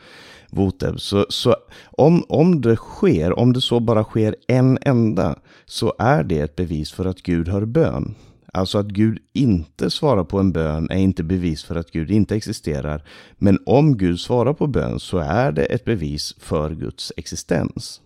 VOTEB. 0.50 1.00
Så, 1.00 1.26
så 1.28 1.56
om, 1.84 2.24
om 2.28 2.60
det 2.60 2.76
sker, 2.76 3.38
om 3.38 3.52
det 3.52 3.60
så 3.60 3.80
bara 3.80 4.04
sker 4.04 4.36
en 4.48 4.78
enda, 4.82 5.38
så 5.66 5.94
är 5.98 6.24
det 6.24 6.38
ett 6.38 6.56
bevis 6.56 6.92
för 6.92 7.04
att 7.04 7.22
Gud 7.22 7.48
hör 7.48 7.64
bön. 7.64 8.14
Alltså 8.52 8.78
att 8.78 8.86
Gud 8.86 9.18
inte 9.32 9.90
svarar 9.90 10.24
på 10.24 10.38
en 10.38 10.52
bön 10.52 10.90
är 10.90 10.98
inte 10.98 11.22
bevis 11.22 11.64
för 11.64 11.76
att 11.76 11.90
Gud 11.90 12.10
inte 12.10 12.36
existerar. 12.36 13.04
Men 13.36 13.58
om 13.66 13.96
Gud 13.96 14.20
svarar 14.20 14.52
på 14.52 14.66
bön 14.66 15.00
så 15.00 15.18
är 15.18 15.52
det 15.52 15.64
ett 15.64 15.84
bevis 15.84 16.34
för 16.38 16.70
Guds 16.70 17.12
existens. 17.16 18.00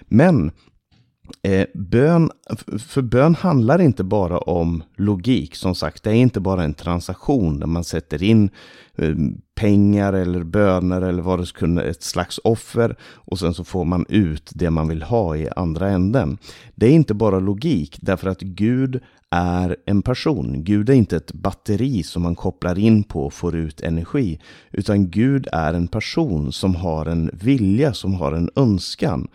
Men 0.00 0.50
Eh, 1.42 1.66
bön, 1.74 2.30
för 2.78 3.02
bön 3.02 3.34
handlar 3.34 3.80
inte 3.80 4.04
bara 4.04 4.38
om 4.38 4.82
logik. 4.96 5.54
Som 5.54 5.74
sagt, 5.74 6.02
det 6.02 6.10
är 6.10 6.14
inte 6.14 6.40
bara 6.40 6.64
en 6.64 6.74
transaktion 6.74 7.60
där 7.60 7.66
man 7.66 7.84
sätter 7.84 8.22
in 8.22 8.50
eh, 8.96 9.14
pengar 9.54 10.12
eller 10.12 10.42
böner 10.44 11.02
eller 11.02 11.22
vad 11.22 11.38
det 11.38 11.46
skulle 11.46 11.82
ett 11.82 12.02
slags 12.02 12.40
offer 12.44 12.96
och 13.02 13.38
sen 13.38 13.54
så 13.54 13.64
får 13.64 13.84
man 13.84 14.06
ut 14.08 14.50
det 14.54 14.70
man 14.70 14.88
vill 14.88 15.02
ha 15.02 15.36
i 15.36 15.48
andra 15.56 15.88
änden. 15.88 16.38
Det 16.74 16.86
är 16.86 16.90
inte 16.90 17.14
bara 17.14 17.40
logik 17.40 17.98
därför 18.00 18.28
att 18.28 18.40
Gud 18.40 19.00
är 19.30 19.76
en 19.86 20.02
person. 20.02 20.64
Gud 20.64 20.90
är 20.90 20.94
inte 20.94 21.16
ett 21.16 21.32
batteri 21.32 22.02
som 22.02 22.22
man 22.22 22.34
kopplar 22.34 22.78
in 22.78 23.02
på 23.02 23.26
och 23.26 23.32
får 23.32 23.56
ut 23.56 23.80
energi. 23.80 24.40
Utan 24.70 25.10
Gud 25.10 25.46
är 25.52 25.74
en 25.74 25.88
person 25.88 26.52
som 26.52 26.74
har 26.74 27.06
en 27.06 27.30
vilja, 27.32 27.92
som 27.92 28.14
har 28.14 28.32
en 28.32 28.50
önskan. 28.56 29.28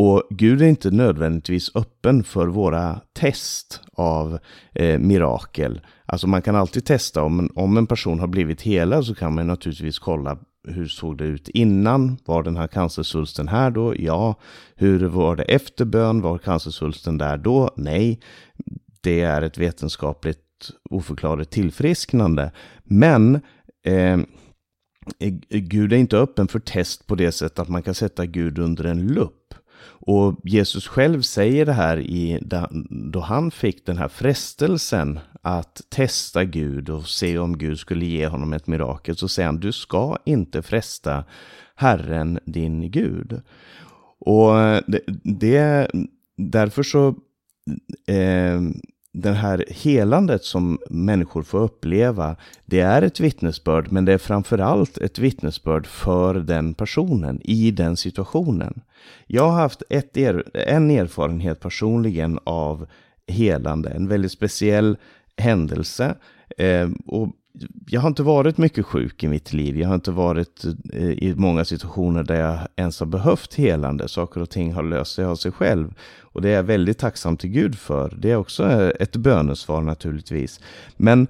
Och 0.00 0.22
Gud 0.30 0.62
är 0.62 0.66
inte 0.66 0.90
nödvändigtvis 0.90 1.76
öppen 1.76 2.24
för 2.24 2.46
våra 2.46 3.00
test 3.12 3.80
av 3.92 4.38
eh, 4.74 4.98
mirakel. 4.98 5.80
Alltså 6.06 6.26
man 6.26 6.42
kan 6.42 6.56
alltid 6.56 6.84
testa 6.84 7.22
om, 7.22 7.50
om 7.54 7.76
en 7.76 7.86
person 7.86 8.20
har 8.20 8.26
blivit 8.26 8.62
helad 8.62 9.04
så 9.04 9.14
kan 9.14 9.34
man 9.34 9.46
naturligtvis 9.46 9.98
kolla 9.98 10.38
hur 10.68 10.86
såg 10.86 11.18
det 11.18 11.24
ut 11.24 11.48
innan? 11.48 12.16
Var 12.24 12.42
den 12.42 12.56
här 12.56 12.66
cancersvulsten 12.66 13.48
här 13.48 13.70
då? 13.70 13.94
Ja. 13.98 14.34
Hur 14.74 15.06
var 15.06 15.36
det 15.36 15.42
efter 15.42 15.84
bön? 15.84 16.20
Var 16.20 16.38
cancersvulsten 16.38 17.18
där 17.18 17.36
då? 17.36 17.70
Nej. 17.76 18.20
Det 19.00 19.20
är 19.20 19.42
ett 19.42 19.58
vetenskapligt 19.58 20.70
oförklarligt 20.90 21.50
tillfrisknande. 21.50 22.52
Men 22.84 23.40
eh, 23.84 24.18
Gud 25.48 25.92
är 25.92 25.96
inte 25.96 26.18
öppen 26.18 26.48
för 26.48 26.60
test 26.60 27.06
på 27.06 27.14
det 27.14 27.32
sättet 27.32 27.58
att 27.58 27.68
man 27.68 27.82
kan 27.82 27.94
sätta 27.94 28.26
Gud 28.26 28.58
under 28.58 28.84
en 28.84 29.06
lupp. 29.06 29.37
Och 30.00 30.40
Jesus 30.44 30.88
själv 30.88 31.22
säger 31.22 31.66
det 31.66 31.72
här 31.72 31.98
i, 32.00 32.38
då 33.12 33.20
han 33.20 33.50
fick 33.50 33.86
den 33.86 33.98
här 33.98 34.08
frestelsen 34.08 35.18
att 35.42 35.82
testa 35.88 36.44
Gud 36.44 36.90
och 36.90 37.08
se 37.08 37.38
om 37.38 37.58
Gud 37.58 37.78
skulle 37.78 38.06
ge 38.06 38.26
honom 38.26 38.52
ett 38.52 38.66
mirakel. 38.66 39.16
Så 39.16 39.28
säger 39.28 39.46
han, 39.46 39.60
du 39.60 39.72
ska 39.72 40.16
inte 40.24 40.62
fresta 40.62 41.24
Herren 41.74 42.38
din 42.44 42.90
Gud. 42.90 43.40
Och 44.20 44.52
det, 44.86 45.00
det 45.24 45.90
därför 46.36 46.82
så 46.82 47.08
eh, 48.06 48.60
det 49.12 49.32
här 49.32 49.64
helandet 49.68 50.44
som 50.44 50.78
människor 50.90 51.42
får 51.42 51.60
uppleva, 51.60 52.36
det 52.64 52.80
är 52.80 53.02
ett 53.02 53.20
vittnesbörd, 53.20 53.92
men 53.92 54.04
det 54.04 54.12
är 54.12 54.18
framförallt 54.18 54.98
ett 54.98 55.18
vittnesbörd 55.18 55.86
för 55.86 56.34
den 56.34 56.74
personen 56.74 57.40
i 57.44 57.70
den 57.70 57.96
situationen. 57.96 58.80
Jag 59.26 59.50
har 59.50 59.60
haft 59.60 59.82
ett 59.90 60.16
er, 60.16 60.44
en 60.54 60.90
erfarenhet 60.90 61.60
personligen 61.60 62.38
av 62.44 62.86
helande, 63.26 63.88
en 63.90 64.08
väldigt 64.08 64.32
speciell 64.32 64.96
händelse. 65.36 66.14
Eh, 66.58 66.88
och 67.06 67.28
jag 67.86 68.00
har 68.00 68.08
inte 68.08 68.22
varit 68.22 68.58
mycket 68.58 68.86
sjuk 68.86 69.24
i 69.24 69.28
mitt 69.28 69.52
liv. 69.52 69.78
Jag 69.78 69.88
har 69.88 69.94
inte 69.94 70.10
varit 70.10 70.64
eh, 70.92 71.10
i 71.10 71.34
många 71.36 71.64
situationer 71.64 72.22
där 72.22 72.40
jag 72.40 72.58
ens 72.76 73.00
har 73.00 73.06
behövt 73.06 73.54
helande. 73.54 74.08
Saker 74.08 74.40
och 74.40 74.50
ting 74.50 74.72
har 74.72 74.82
löst 74.82 75.14
sig 75.14 75.24
av 75.24 75.36
sig 75.36 75.52
själv. 75.52 75.94
Och 76.20 76.42
det 76.42 76.48
är 76.48 76.54
jag 76.54 76.62
väldigt 76.62 76.98
tacksam 76.98 77.36
till 77.36 77.50
Gud 77.50 77.78
för. 77.78 78.14
Det 78.18 78.30
är 78.30 78.36
också 78.36 78.70
eh, 78.70 78.90
ett 79.00 79.16
bönesvar 79.16 79.80
naturligtvis. 79.80 80.60
Men 80.96 81.26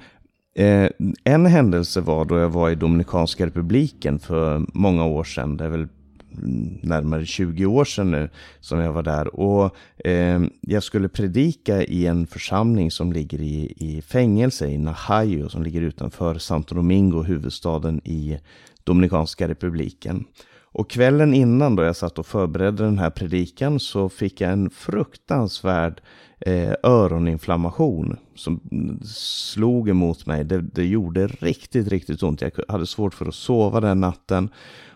eh, 0.54 0.90
en 1.24 1.46
händelse 1.46 2.00
var 2.00 2.24
då 2.24 2.38
jag 2.38 2.50
var 2.50 2.70
i 2.70 2.74
Dominikanska 2.74 3.46
republiken 3.46 4.18
för 4.18 4.66
många 4.74 5.06
år 5.06 5.24
sedan. 5.24 5.56
Det 5.56 5.64
är 5.64 5.68
väl 5.68 5.88
närmare 6.82 7.26
20 7.26 7.66
år 7.66 7.84
sedan 7.84 8.10
nu 8.10 8.28
som 8.60 8.78
jag 8.78 8.92
var 8.92 9.02
där. 9.02 9.34
Och 9.40 9.76
eh, 10.06 10.40
jag 10.60 10.82
skulle 10.82 11.08
predika 11.08 11.84
i 11.84 12.06
en 12.06 12.26
församling 12.26 12.90
som 12.90 13.12
ligger 13.12 13.40
i, 13.40 13.74
i 13.76 14.02
fängelse 14.02 14.68
i 14.68 14.78
Nahayo 14.78 15.48
som 15.48 15.62
ligger 15.62 15.80
utanför 15.80 16.38
Santo 16.38 16.74
Domingo, 16.74 17.22
huvudstaden 17.22 18.00
i 18.04 18.38
Dominikanska 18.84 19.48
republiken. 19.48 20.24
Och 20.72 20.90
kvällen 20.90 21.34
innan 21.34 21.76
då 21.76 21.82
jag 21.82 21.96
satt 21.96 22.18
och 22.18 22.26
förberedde 22.26 22.84
den 22.84 22.98
här 22.98 23.10
predikan 23.10 23.80
så 23.80 24.08
fick 24.08 24.40
jag 24.40 24.52
en 24.52 24.70
fruktansvärd 24.70 26.00
eh, 26.40 26.72
öroninflammation 26.82 28.16
som 28.34 28.60
slog 29.04 29.88
emot 29.88 30.26
mig. 30.26 30.44
Det, 30.44 30.60
det 30.60 30.86
gjorde 30.86 31.26
riktigt, 31.26 31.88
riktigt 31.88 32.22
ont. 32.22 32.40
Jag 32.40 32.52
hade 32.68 32.86
svårt 32.86 33.14
för 33.14 33.26
att 33.26 33.34
sova 33.34 33.80
den 33.80 34.00
natten. 34.00 34.50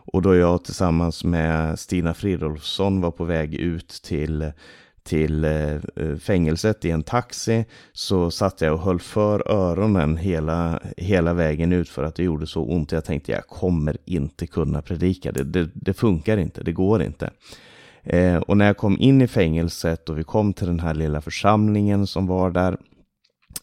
Och 0.04 0.22
då 0.22 0.34
jag 0.34 0.64
tillsammans 0.64 1.24
med 1.24 1.78
Stina 1.78 2.14
Fridolfsson 2.14 3.00
var 3.00 3.10
på 3.10 3.24
väg 3.24 3.54
ut 3.54 3.88
till, 3.88 4.52
till 5.02 5.44
eh, 5.44 5.74
eh, 5.74 6.16
fängelset 6.20 6.84
i 6.84 6.90
en 6.90 7.02
taxi 7.02 7.64
så 7.92 8.30
satt 8.30 8.60
jag 8.60 8.72
och 8.72 8.80
höll 8.80 9.00
för 9.00 9.50
öronen 9.52 10.16
hela, 10.16 10.80
hela 10.96 11.34
vägen 11.34 11.72
ut 11.72 11.88
för 11.88 12.04
att 12.04 12.14
det 12.14 12.22
gjorde 12.22 12.46
så 12.46 12.62
ont. 12.62 12.92
Jag 12.92 13.04
tänkte 13.04 13.32
jag 13.32 13.46
kommer 13.46 13.96
inte 14.04 14.46
kunna 14.46 14.82
predika, 14.82 15.32
det, 15.32 15.44
det, 15.44 15.68
det 15.74 15.94
funkar 15.94 16.36
inte, 16.36 16.62
det 16.62 16.72
går 16.72 17.02
inte. 17.02 17.30
Eh, 18.02 18.36
och 18.36 18.56
när 18.56 18.66
jag 18.66 18.76
kom 18.76 18.98
in 18.98 19.22
i 19.22 19.26
fängelset 19.26 20.08
och 20.08 20.18
vi 20.18 20.24
kom 20.24 20.52
till 20.52 20.66
den 20.66 20.80
här 20.80 20.94
lilla 20.94 21.20
församlingen 21.20 22.06
som 22.06 22.26
var 22.26 22.50
där 22.50 22.76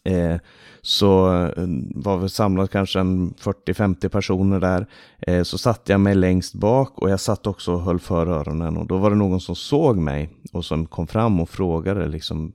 eh, 0.04 0.36
så 0.82 1.42
eh, 1.56 1.66
var 1.94 2.18
vi 2.18 2.28
samlat 2.28 2.70
kanske 2.70 2.98
40-50 2.98 4.08
personer 4.08 4.60
där. 4.60 4.86
Eh, 5.18 5.42
så 5.42 5.58
satte 5.58 5.92
jag 5.92 6.00
mig 6.00 6.14
längst 6.14 6.54
bak 6.54 6.98
och 6.98 7.10
jag 7.10 7.20
satt 7.20 7.46
också 7.46 7.72
och 7.72 7.82
höll 7.82 8.00
för 8.00 8.26
öronen 8.26 8.76
och 8.76 8.86
då 8.86 8.98
var 8.98 9.10
det 9.10 9.16
någon 9.16 9.40
som 9.40 9.56
såg 9.56 9.96
mig 9.96 10.30
och 10.52 10.64
som 10.64 10.86
kom 10.86 11.06
fram 11.06 11.40
och 11.40 11.48
frågade 11.48 12.06
liksom 12.06 12.52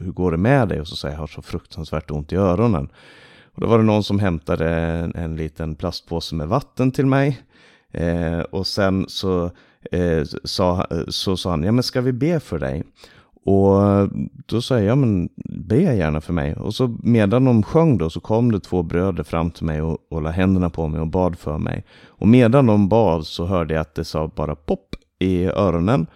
hur 0.00 0.12
går 0.12 0.30
det 0.30 0.36
med 0.36 0.68
dig? 0.68 0.80
Och 0.80 0.88
så 0.88 0.96
sa 0.96 1.08
jag, 1.08 1.14
jag 1.14 1.20
har 1.20 1.26
så 1.26 1.42
fruktansvärt 1.42 2.10
ont 2.10 2.32
i 2.32 2.36
öronen. 2.36 2.88
Och 3.54 3.60
då 3.60 3.66
var 3.66 3.78
det 3.78 3.84
någon 3.84 4.04
som 4.04 4.18
hämtade 4.18 4.70
en, 4.70 5.14
en 5.14 5.36
liten 5.36 5.74
plastpåse 5.74 6.34
med 6.34 6.48
vatten 6.48 6.92
till 6.92 7.06
mig. 7.06 7.42
Eh, 7.92 8.40
och 8.40 8.66
sen 8.66 9.04
så, 9.08 9.50
eh, 9.92 10.24
sa, 10.44 10.86
eh, 10.90 11.04
så 11.08 11.36
sa 11.36 11.50
han, 11.50 11.62
ja 11.62 11.72
men 11.72 11.82
ska 11.82 12.00
vi 12.00 12.12
be 12.12 12.40
för 12.40 12.58
dig? 12.58 12.84
Och 13.44 14.08
då 14.46 14.62
sa 14.62 14.74
jag, 14.74 14.84
ja 14.84 14.94
men 14.94 15.28
be 15.68 15.76
gärna 15.76 16.20
för 16.20 16.32
mig. 16.32 16.54
Och 16.54 16.74
så 16.74 16.96
medan 17.02 17.44
de 17.44 17.62
sjöng 17.62 17.98
då 17.98 18.10
så 18.10 18.20
kom 18.20 18.52
det 18.52 18.60
två 18.60 18.82
bröder 18.82 19.22
fram 19.22 19.50
till 19.50 19.64
mig 19.64 19.82
och, 19.82 19.98
och 20.10 20.22
la 20.22 20.30
händerna 20.30 20.70
på 20.70 20.88
mig 20.88 21.00
och 21.00 21.06
bad 21.06 21.38
för 21.38 21.58
mig. 21.58 21.84
Och 22.04 22.28
medan 22.28 22.66
de 22.66 22.88
bad 22.88 23.26
så 23.26 23.44
hörde 23.44 23.74
jag 23.74 23.80
att 23.80 23.94
det 23.94 24.04
sa 24.04 24.30
bara 24.36 24.54
pop 24.54 24.96
i 25.18 25.44
öronen. 25.44 26.06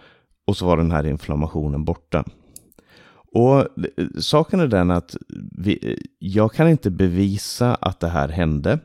Och 0.45 0.57
så 0.57 0.65
var 0.65 0.77
den 0.77 0.91
här 0.91 1.05
inflammationen 1.05 1.85
borta. 1.85 2.23
Och 3.33 3.67
saken 4.19 4.59
är 4.59 4.67
den 4.67 4.91
att 4.91 5.15
vi, 5.51 5.99
jag 6.19 6.53
kan 6.53 6.69
inte 6.69 6.91
bevisa 6.91 7.75
att 7.75 7.99
det 7.99 8.07
här 8.07 8.29
hände. 8.29 8.79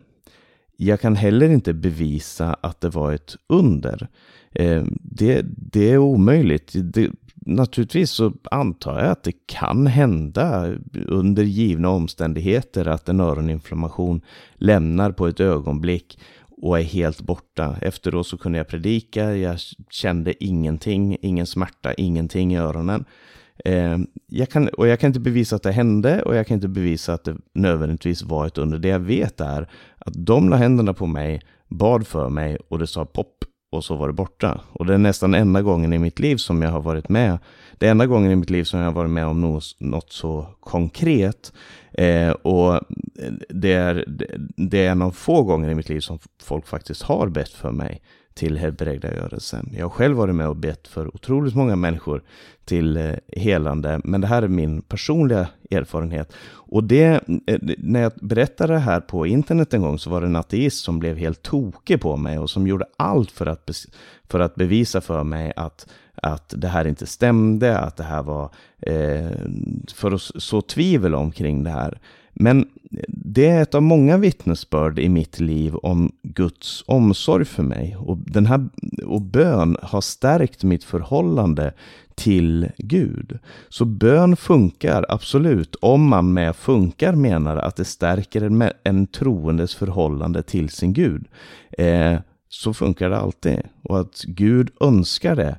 Jag 0.76 1.00
kan 1.00 1.16
heller 1.16 1.48
inte 1.48 1.72
bevisa 1.72 2.56
att 2.60 2.80
det 2.80 2.88
var 2.88 3.12
ett 3.12 3.36
under. 3.48 4.08
Eh, 4.54 4.84
det, 5.00 5.42
det, 5.56 5.90
är 5.90 5.98
omöjligt. 5.98 6.72
Det, 6.74 7.10
naturligtvis 7.46 8.10
så 8.10 8.32
antar 8.50 8.98
jag 8.98 9.10
att 9.10 9.22
det 9.22 9.46
kan 9.46 9.86
hända 9.86 10.74
under 11.06 11.42
givna 11.42 11.88
omständigheter 11.88 12.88
att 12.88 13.08
en 13.08 13.20
öroninflammation 13.20 14.20
lämnar 14.54 15.12
på 15.12 15.26
ett 15.26 15.40
ögonblick 15.40 16.18
och 16.62 16.78
är 16.78 16.82
helt 16.82 17.20
borta. 17.20 17.76
Efteråt 17.80 18.26
så 18.26 18.38
kunde 18.38 18.58
jag 18.58 18.68
predika, 18.68 19.36
jag 19.36 19.58
kände 19.90 20.44
ingenting, 20.44 21.16
ingen 21.22 21.46
smärta, 21.46 21.94
ingenting 21.94 22.54
i 22.54 22.58
öronen. 22.58 23.04
Eh, 23.64 23.98
jag 24.26 24.48
kan, 24.50 24.68
och 24.68 24.88
jag 24.88 25.00
kan 25.00 25.08
inte 25.08 25.20
bevisa 25.20 25.56
att 25.56 25.62
det 25.62 25.72
hände 25.72 26.22
och 26.22 26.36
jag 26.36 26.46
kan 26.46 26.54
inte 26.54 26.68
bevisa 26.68 27.14
att 27.14 27.24
det 27.24 27.36
nödvändigtvis 27.54 28.22
var 28.22 28.46
ett 28.46 28.58
under. 28.58 28.78
Det 28.78 28.88
jag 28.88 28.98
vet 28.98 29.40
är 29.40 29.68
att 29.98 30.14
de 30.26 30.48
la 30.48 30.56
händerna 30.56 30.94
på 30.94 31.06
mig, 31.06 31.42
bad 31.68 32.06
för 32.06 32.28
mig 32.28 32.58
och 32.68 32.78
det 32.78 32.86
sa 32.86 33.04
pop 33.04 33.41
och 33.72 33.84
så 33.84 33.96
var 33.96 34.06
det 34.06 34.12
borta. 34.12 34.60
Och 34.72 34.86
det 34.86 34.94
är 34.94 34.98
nästan 34.98 35.34
enda 35.34 35.62
gången 35.62 35.92
i 35.92 35.98
mitt 35.98 36.18
liv 36.18 36.36
som 36.36 36.62
jag 36.62 36.70
har 36.70 36.80
varit 36.80 37.08
med. 37.08 37.38
Det 37.78 37.86
är 37.86 37.90
enda 37.90 38.06
gången 38.06 38.30
i 38.32 38.36
mitt 38.36 38.50
liv 38.50 38.64
som 38.64 38.80
jag 38.80 38.86
har 38.86 38.92
varit 38.92 39.10
med 39.10 39.26
om 39.26 39.40
något, 39.40 39.64
något 39.78 40.12
så 40.12 40.46
konkret. 40.60 41.52
Eh, 41.92 42.30
och 42.30 42.80
det 43.48 43.72
är, 43.72 44.04
det 44.56 44.86
är 44.86 44.90
en 44.90 45.02
av 45.02 45.10
få 45.10 45.42
gånger 45.42 45.68
i 45.68 45.74
mitt 45.74 45.88
liv 45.88 46.00
som 46.00 46.18
folk 46.42 46.66
faktiskt 46.66 47.02
har 47.02 47.28
bett 47.28 47.52
för 47.52 47.70
mig 47.70 48.02
till 48.34 48.58
helbrägdagörelsen. 48.58 49.68
Jag 49.72 49.84
har 49.84 49.90
själv 49.90 50.16
varit 50.16 50.34
med 50.34 50.48
och 50.48 50.56
bett 50.56 50.88
för 50.88 51.16
otroligt 51.16 51.54
många 51.54 51.76
människor 51.76 52.22
till 52.64 52.96
eh, 52.96 53.14
helande, 53.36 54.00
men 54.04 54.20
det 54.20 54.26
här 54.26 54.42
är 54.42 54.48
min 54.48 54.82
personliga 54.82 55.48
erfarenhet. 55.70 56.32
Och 56.50 56.92
eh, 56.92 57.20
det, 57.20 57.20
när 57.78 58.02
jag 58.02 58.12
berättade 58.20 58.72
det 58.72 58.78
här 58.78 59.00
på 59.00 59.26
internet 59.26 59.74
en 59.74 59.82
gång 59.82 59.98
så 59.98 60.10
var 60.10 60.20
det 60.20 60.26
en 60.26 60.36
ateist 60.36 60.84
som 60.84 60.98
blev 60.98 61.16
helt 61.16 61.42
tokig 61.42 62.00
på 62.00 62.16
mig 62.16 62.38
och 62.38 62.50
som 62.50 62.66
gjorde 62.66 62.84
allt 62.96 63.30
för 63.30 63.46
att, 63.46 63.70
för 64.28 64.40
att 64.40 64.54
bevisa 64.54 65.00
för 65.00 65.24
mig 65.24 65.52
att, 65.56 65.86
att 66.14 66.54
det 66.56 66.68
här 66.68 66.86
inte 66.86 67.06
stämde, 67.06 67.78
att 67.78 67.96
det 67.96 68.04
här 68.04 68.22
var 68.22 68.50
eh, 68.80 69.30
för 69.94 70.12
att 70.12 70.22
så 70.22 70.62
tvivel 70.62 71.14
omkring 71.14 71.64
det 71.64 71.70
här. 71.70 71.98
Men 72.32 72.68
det 73.34 73.46
är 73.46 73.62
ett 73.62 73.74
av 73.74 73.82
många 73.82 74.16
vittnesbörd 74.16 74.98
i 74.98 75.08
mitt 75.08 75.40
liv 75.40 75.76
om 75.76 76.12
Guds 76.22 76.84
omsorg 76.86 77.44
för 77.44 77.62
mig. 77.62 77.96
Och, 77.98 78.18
den 78.18 78.46
här, 78.46 78.68
och 79.06 79.20
bön 79.20 79.76
har 79.82 80.00
stärkt 80.00 80.62
mitt 80.62 80.84
förhållande 80.84 81.72
till 82.14 82.68
Gud. 82.78 83.38
Så 83.68 83.84
bön 83.84 84.36
funkar 84.36 85.06
absolut, 85.08 85.76
om 85.80 86.08
man 86.08 86.32
med 86.32 86.56
funkar 86.56 87.14
menar 87.14 87.56
att 87.56 87.76
det 87.76 87.84
stärker 87.84 88.42
en, 88.42 88.70
en 88.84 89.06
troendes 89.06 89.74
förhållande 89.74 90.42
till 90.42 90.68
sin 90.68 90.92
Gud. 90.92 91.26
Eh, 91.78 92.18
så 92.48 92.74
funkar 92.74 93.10
det 93.10 93.18
alltid. 93.18 93.62
Och 93.82 94.00
att 94.00 94.22
Gud 94.26 94.70
önskar 94.80 95.36
det, 95.36 95.58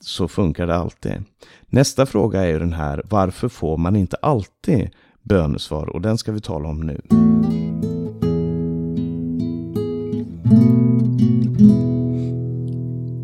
så 0.00 0.28
funkar 0.28 0.66
det 0.66 0.76
alltid. 0.76 1.24
Nästa 1.66 2.06
fråga 2.06 2.42
är 2.42 2.48
ju 2.48 2.58
den 2.58 2.72
här, 2.72 3.02
varför 3.10 3.48
får 3.48 3.76
man 3.76 3.96
inte 3.96 4.16
alltid 4.16 4.90
bönesvar 5.24 5.86
och 5.86 6.00
den 6.00 6.18
ska 6.18 6.32
vi 6.32 6.40
tala 6.40 6.68
om 6.68 6.80
nu. 6.80 7.00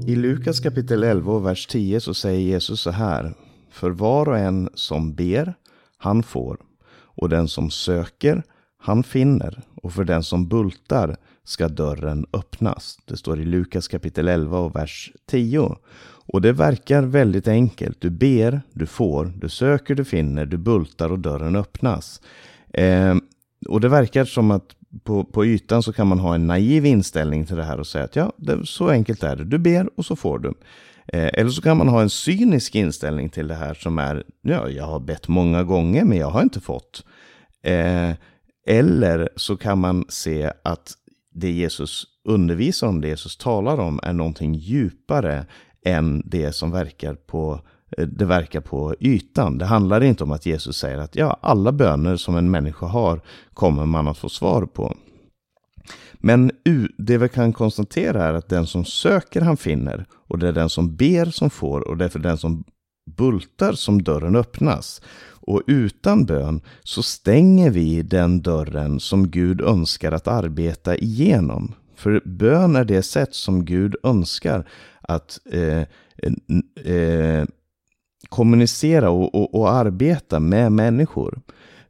I 0.07 0.16
Lukas 0.16 0.61
kapitel 0.61 1.02
11 1.02 1.33
och 1.33 1.47
vers 1.47 1.66
10 1.66 2.00
så 2.00 2.14
säger 2.14 2.40
Jesus 2.40 2.80
så 2.80 2.90
här. 2.90 3.35
För 3.71 3.90
var 3.90 4.28
och 4.28 4.38
en 4.38 4.69
som 4.75 5.14
ber, 5.14 5.54
han 5.97 6.23
får. 6.23 6.59
Och 6.92 7.28
den 7.28 7.49
som 7.49 7.71
söker, 7.71 8.42
han 8.78 9.02
finner. 9.02 9.62
Och 9.83 9.92
för 9.92 10.04
den 10.04 10.23
som 10.23 10.49
bultar 10.49 11.16
ska 11.45 11.69
dörren 11.69 12.26
öppnas. 12.33 12.99
Det 13.04 13.16
står 13.16 13.40
i 13.40 13.45
Lukas 13.45 13.88
kapitel 13.88 14.28
11 14.28 14.59
och 14.59 14.76
vers 14.76 15.12
10. 15.26 15.76
Och 16.32 16.40
det 16.40 16.52
verkar 16.52 17.02
väldigt 17.02 17.49
enkelt. 17.49 18.00
Du 18.00 18.10
ber, 18.10 18.62
du 18.72 18.87
får, 18.87 19.32
du 19.37 19.49
söker, 19.49 19.94
du 19.94 20.04
finner, 20.04 20.46
du 20.46 20.56
bultar 20.56 21.12
och 21.12 21.18
dörren 21.18 21.56
öppnas. 21.56 22.20
Eh, 22.72 23.14
och 23.68 23.80
det 23.80 23.88
verkar 23.88 24.25
som 24.25 24.50
att 24.50 24.76
på, 25.04 25.25
på 25.25 25.46
ytan 25.46 25.82
så 25.82 25.92
kan 25.92 26.06
man 26.06 26.18
ha 26.18 26.34
en 26.34 26.46
naiv 26.46 26.87
inställning 26.87 27.46
till 27.46 27.56
det 27.56 27.64
här 27.64 27.80
och 27.80 27.87
säga 27.87 28.04
att 28.04 28.16
ja, 28.16 28.32
det, 28.36 28.66
så 28.66 28.88
enkelt 28.88 29.23
är 29.23 29.36
det. 29.36 29.45
Du 29.45 29.58
ber 29.58 29.88
och 29.97 30.04
så 30.04 30.16
får 30.16 30.38
du. 30.38 30.49
Eh, 31.06 31.30
eller 31.32 31.50
så 31.50 31.62
kan 31.62 31.76
man 31.76 31.88
ha 31.88 32.02
en 32.02 32.10
cynisk 32.10 32.75
inställning 32.75 33.28
till 33.28 33.49
det 33.49 33.54
här 33.54 33.75
som 33.75 33.99
är, 33.99 34.25
ja, 34.43 34.69
jag 34.69 34.84
har 34.84 35.00
bett 35.00 35.28
många 35.28 35.64
gånger 35.64 36.04
men 36.04 36.19
jag 36.19 36.30
har 36.30 36.43
inte 36.43 36.60
fått. 36.60 37.04
Eh, 37.62 38.10
eller 38.66 39.28
så 39.36 39.56
kan 39.56 39.78
man 39.78 40.04
se 40.08 40.52
att 40.62 40.95
det 41.34 41.50
Jesus 41.50 42.04
undervisar 42.25 42.88
om, 42.88 43.00
det 43.00 43.08
Jesus 43.08 43.36
talar 43.36 43.80
om, 43.80 44.00
är 44.02 44.12
någonting 44.12 44.54
djupare 44.54 45.47
än 45.84 46.23
det 46.25 46.52
som 46.52 46.71
verkar 46.71 47.14
på 47.14 47.60
eh, 47.97 48.06
det 48.06 48.25
verkar 48.25 48.60
på 48.60 48.95
ytan. 49.00 49.58
Det 49.58 49.64
handlar 49.64 50.00
inte 50.00 50.25
om 50.25 50.32
att 50.32 50.47
Jesus 50.47 50.76
säger 50.76 50.99
att 50.99 51.16
ja, 51.16 51.38
alla 51.40 51.73
böner 51.73 52.16
som 52.16 52.36
en 52.36 52.50
människa 52.50 52.86
har 52.86 53.21
kommer 53.54 53.86
man 53.86 54.08
att 54.08 54.19
få 54.19 54.28
svar 54.28 54.66
på. 54.66 54.97
Men 56.14 56.50
det 56.99 57.19
vi 57.19 57.28
kan 57.28 57.52
konstatera 57.52 58.25
är 58.25 58.34
att 58.34 58.49
den 58.49 58.66
som 58.66 58.84
söker 58.84 59.40
han 59.40 59.56
finner 59.56 60.06
och 60.12 60.38
det 60.38 60.49
är 60.49 60.52
den 60.52 60.69
som 60.69 60.97
ber 60.97 61.25
som 61.25 61.50
får 61.50 61.88
och 61.88 61.97
det 61.97 62.04
är 62.04 62.08
för 62.08 62.19
den 62.19 62.38
som 62.38 62.64
bultar 63.16 63.73
som 63.73 64.02
dörren 64.02 64.36
öppnas. 64.36 65.02
Och 65.43 65.62
utan 65.66 66.26
bön 66.26 66.60
så 66.82 67.02
stänger 67.02 67.71
vi 67.71 68.02
den 68.02 68.43
dörren 68.43 69.00
som 69.00 69.30
Gud 69.30 69.60
önskar 69.60 70.12
att 70.12 70.28
arbeta 70.28 70.97
igenom. 70.97 71.75
För 72.00 72.21
bön 72.25 72.76
är 72.76 72.84
det 72.84 73.02
sätt 73.02 73.34
som 73.34 73.65
Gud 73.65 73.97
önskar 74.02 74.69
att 75.00 75.39
eh, 75.52 75.82
eh, 76.95 77.45
kommunicera 78.28 79.10
och, 79.10 79.34
och, 79.34 79.54
och, 79.54 79.73
arbeta 79.73 80.41
med 80.41 80.73
människor. 80.73 81.41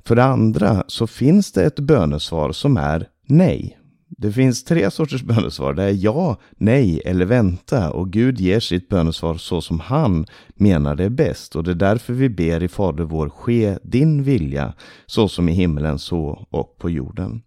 För 0.05 0.17
det 0.17 0.25
andra 0.25 0.85
så 0.87 1.07
finns 1.07 1.53
det 1.53 1.65
ett 1.65 1.81
bönesvar 1.81 2.53
som 2.53 2.77
är 2.77 3.09
nej. 3.27 3.77
Det 4.09 4.33
finns 4.33 4.65
tre 4.65 4.91
sorters 4.91 5.23
bönesvar. 5.33 5.75
Det 5.75 5.83
är 5.83 5.97
ja, 6.05 6.37
nej 6.57 7.03
eller 7.05 7.25
vänta. 7.25 7.91
Och 7.91 8.11
Gud 8.13 8.41
ger 8.41 8.61
sitt 8.61 8.89
bönesvar 8.89 9.35
så 9.35 9.61
som 9.61 9.81
han 9.81 10.27
menar 10.55 10.97
det 10.97 11.05
är 11.05 11.11
bäst. 11.11 11.57
Och 11.57 11.65
det 11.65 11.71
är 11.71 11.75
därför 11.75 12.13
vi 12.13 12.29
ber 12.29 12.63
i 12.63 12.69
Fader 12.69 13.05
vår, 13.05 13.29
ske 13.29 13.79
din 13.83 14.23
vilja, 14.23 14.73
så 15.07 15.29
som 15.29 15.49
i 15.49 15.53
himlen 15.53 15.99
så 15.99 16.47
och 16.51 16.79
på 16.79 16.91
jorden. 16.91 17.43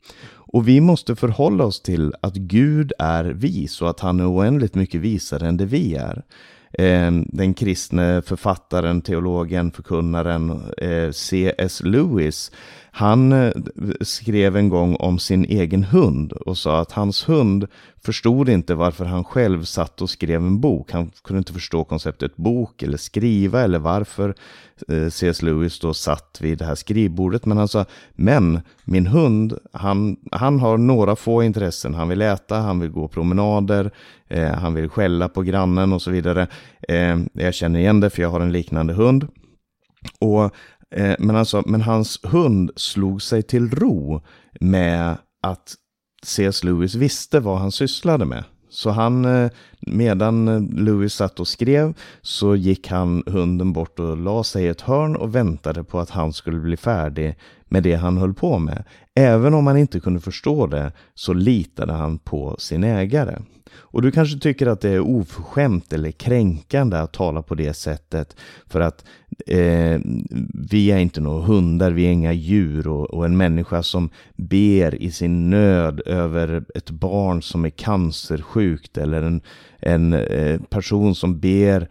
Och 0.54 0.68
vi 0.68 0.82
måste 0.82 1.16
förhålla 1.16 1.64
oss 1.64 1.82
till 1.82 2.14
att 2.22 2.36
Gud 2.36 2.94
är 3.00 3.24
vis 3.24 3.82
och 3.82 3.90
att 3.90 4.00
han 4.00 4.20
är 4.20 4.32
oändligt 4.32 4.76
mycket 4.76 5.02
visare 5.02 5.48
än 5.48 5.58
det 5.58 5.66
vi 5.66 5.96
är. 5.96 6.24
Ehm, 6.78 7.26
den 7.32 7.54
kristne 7.54 8.22
författaren, 8.22 9.02
teologen, 9.02 9.72
förkunnaren 9.72 10.62
eh, 10.78 11.12
C.S. 11.12 11.82
Lewis 11.84 12.52
han 12.96 13.32
eh, 13.32 13.52
skrev 14.02 14.58
en 14.58 14.70
gång 14.70 14.96
om 14.96 15.20
sin 15.20 15.46
egen 15.46 15.84
hund 15.84 16.32
och 16.32 16.58
sa 16.58 16.82
att 16.82 16.92
hans 16.92 17.30
hund 17.30 17.68
förstod 18.04 18.50
inte 18.50 18.76
varför 18.76 19.06
han 19.06 19.24
själv 19.24 19.64
satt 19.64 20.02
och 20.02 20.10
skrev 20.10 20.42
en 20.42 20.60
bok. 20.60 20.92
Han 20.92 21.12
kunde 21.24 21.38
inte 21.38 21.54
förstå 21.54 21.84
konceptet 21.84 22.36
bok 22.36 22.84
eller 22.84 22.98
skriva 22.98 23.62
eller 23.62 23.80
varför 23.80 24.36
eh, 24.88 25.10
C.S. 25.10 25.42
Lewis 25.42 25.80
då 25.80 25.94
satt 25.94 26.38
vid 26.42 26.58
det 26.58 26.66
här 26.66 26.76
skrivbordet. 26.76 27.46
Men 27.46 27.58
han 27.58 27.68
sa, 27.68 27.86
men 28.14 28.62
min 28.84 29.08
hund, 29.08 29.58
han, 29.72 30.18
han 30.32 30.60
har 30.60 30.78
några 30.78 31.16
få 31.16 31.44
intressen. 31.44 31.94
Han 31.94 32.10
vill 32.10 32.22
äta, 32.22 32.56
han 32.56 32.80
vill 32.80 32.92
gå 32.92 33.08
promenader, 33.08 33.92
eh, 34.28 34.52
han 34.52 34.74
vill 34.74 34.90
skälla 34.90 35.30
på 35.30 35.42
grannen 35.42 35.94
och 35.94 36.02
så 36.02 36.12
vidare. 36.12 36.48
Eh, 36.88 37.18
jag 37.34 37.54
känner 37.54 37.80
igen 37.80 38.00
det 38.00 38.10
för 38.10 38.22
jag 38.22 38.30
har 38.30 38.42
en 38.42 38.52
liknande 38.52 38.94
hund. 38.94 39.28
Och 40.20 40.54
Eh, 40.94 41.16
men, 41.20 41.36
alltså, 41.36 41.64
men 41.66 41.82
hans 41.82 42.20
hund 42.24 42.72
slog 42.76 43.22
sig 43.22 43.44
till 43.44 43.70
ro 43.70 44.22
med 44.60 45.18
att 45.42 45.76
C.S. 46.24 46.64
Lewis 46.64 46.96
visste 46.96 47.40
vad 47.40 47.60
han 47.60 47.72
sysslade 47.72 48.26
med. 48.26 48.44
Så 48.70 48.90
han, 48.90 49.26
eh, 49.26 49.52
medan 49.82 50.48
eh, 50.48 50.84
Lewis 50.84 51.14
satt 51.14 51.40
och 51.40 51.48
skrev, 51.48 51.94
så 52.22 52.56
gick 52.56 52.88
han 52.88 53.24
hunden 53.26 53.74
bort 53.74 54.00
och 54.00 54.18
la 54.18 54.44
sig 54.44 54.66
i 54.66 54.68
ett 54.68 54.82
hörn 54.82 55.16
och 55.16 55.36
väntade 55.36 55.84
på 55.84 56.00
att 56.00 56.10
han 56.10 56.34
skulle 56.34 56.60
bli 56.60 56.78
färdig 56.78 57.36
med 57.66 57.84
det 57.84 57.96
han 57.96 58.18
höll 58.18 58.34
på 58.34 58.60
med. 58.60 58.84
Även 59.16 59.54
om 59.54 59.68
han 59.68 59.78
inte 59.78 60.00
kunde 60.00 60.20
förstå 60.20 60.68
det, 60.68 60.92
så 61.14 61.34
litade 61.34 61.94
han 61.94 62.20
på 62.20 62.56
sin 62.60 62.84
ägare. 62.84 63.40
Och 63.76 64.02
du 64.02 64.12
kanske 64.12 64.40
tycker 64.40 64.68
att 64.68 64.82
det 64.82 64.90
är 64.90 65.00
oförskämt 65.00 65.94
eller 65.94 66.12
kränkande 66.12 66.98
att 66.98 67.14
tala 67.14 67.42
på 67.42 67.56
det 67.56 67.74
sättet 67.74 68.36
för 68.68 68.82
att 68.82 69.06
eh, 69.48 70.00
vi 70.70 70.92
är 70.92 70.98
inte 70.98 71.22
några 71.22 71.46
hundar, 71.46 71.92
vi 71.92 72.06
är 72.06 72.12
inga 72.12 72.34
djur 72.34 72.88
och, 72.88 73.14
och, 73.14 73.26
en 73.26 73.38
människa 73.38 73.84
som 73.84 74.10
ber 74.36 74.96
i 74.96 75.12
sin 75.12 75.50
nöd 75.50 76.02
över 76.06 76.64
ett 76.76 76.90
barn 76.90 77.42
som 77.42 77.66
är 77.66 77.70
cancersjukt 77.70 78.98
eller 78.98 79.22
en, 79.22 79.42
en 79.80 80.14
eh, 80.14 80.62
person 80.62 81.16
som 81.16 81.40
ber 81.40 81.88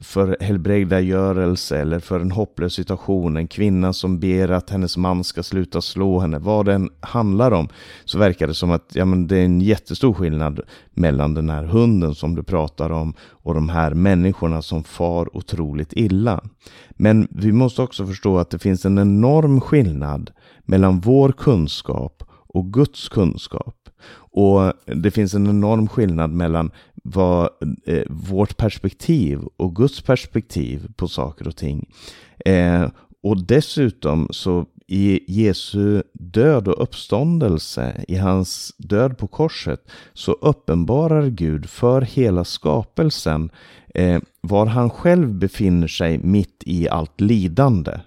för 0.00 0.36
helbrägdagörelse 0.40 1.78
eller 1.78 2.00
för 2.00 2.20
en 2.20 2.30
hopplös 2.30 2.74
situation, 2.74 3.36
en 3.36 3.48
kvinna 3.48 3.92
som 3.92 4.20
ber 4.20 4.48
att 4.48 4.70
hennes 4.70 4.96
man 4.96 5.24
ska 5.24 5.42
sluta 5.42 5.80
slå 5.80 6.18
henne, 6.18 6.38
vad 6.38 6.66
den 6.66 6.90
handlar 7.00 7.50
om, 7.50 7.68
så 8.04 8.18
verkar 8.18 8.46
det 8.46 8.54
som 8.54 8.70
att 8.70 8.90
ja, 8.92 9.04
men 9.04 9.26
det 9.26 9.36
är 9.36 9.44
en 9.44 9.60
jättestor 9.60 10.12
skillnad 10.14 10.60
mellan 10.94 11.11
mellan 11.12 11.34
den 11.34 11.50
här 11.50 11.64
hunden 11.64 12.14
som 12.14 12.34
du 12.34 12.42
pratar 12.42 12.90
om 12.90 13.14
och 13.42 13.54
de 13.54 13.68
här 13.68 13.94
människorna 13.94 14.62
som 14.62 14.84
far 14.84 15.36
otroligt 15.36 15.92
illa. 15.92 16.40
Men 16.90 17.28
vi 17.30 17.52
måste 17.52 17.82
också 17.82 18.06
förstå 18.06 18.38
att 18.38 18.50
det 18.50 18.58
finns 18.58 18.84
en 18.84 18.98
enorm 18.98 19.60
skillnad 19.60 20.30
mellan 20.64 21.00
vår 21.00 21.32
kunskap 21.32 22.22
och 22.54 22.72
Guds 22.72 23.08
kunskap. 23.08 23.76
Och 24.34 24.72
det 24.86 25.10
finns 25.10 25.34
en 25.34 25.46
enorm 25.46 25.88
skillnad 25.88 26.30
mellan 26.30 26.70
vad, 27.04 27.48
eh, 27.86 28.02
vårt 28.08 28.56
perspektiv 28.56 29.40
och 29.56 29.76
Guds 29.76 30.02
perspektiv 30.02 30.92
på 30.96 31.08
saker 31.08 31.48
och 31.48 31.56
ting. 31.56 31.88
Eh, 32.44 32.88
och 33.22 33.46
dessutom 33.46 34.28
så 34.30 34.66
i 34.92 35.24
Jesu 35.26 36.02
död 36.12 36.68
och 36.68 36.82
uppståndelse, 36.82 38.04
i 38.08 38.16
hans 38.16 38.74
död 38.78 39.18
på 39.18 39.26
korset, 39.26 39.90
så 40.12 40.32
uppenbarar 40.32 41.26
Gud 41.26 41.70
för 41.70 42.00
hela 42.00 42.44
skapelsen 42.44 43.50
eh, 43.94 44.20
var 44.40 44.66
han 44.66 44.90
själv 44.90 45.34
befinner 45.34 45.88
sig 45.88 46.18
mitt 46.18 46.62
i 46.66 46.88
allt 46.88 47.20
lidande. 47.20 48.00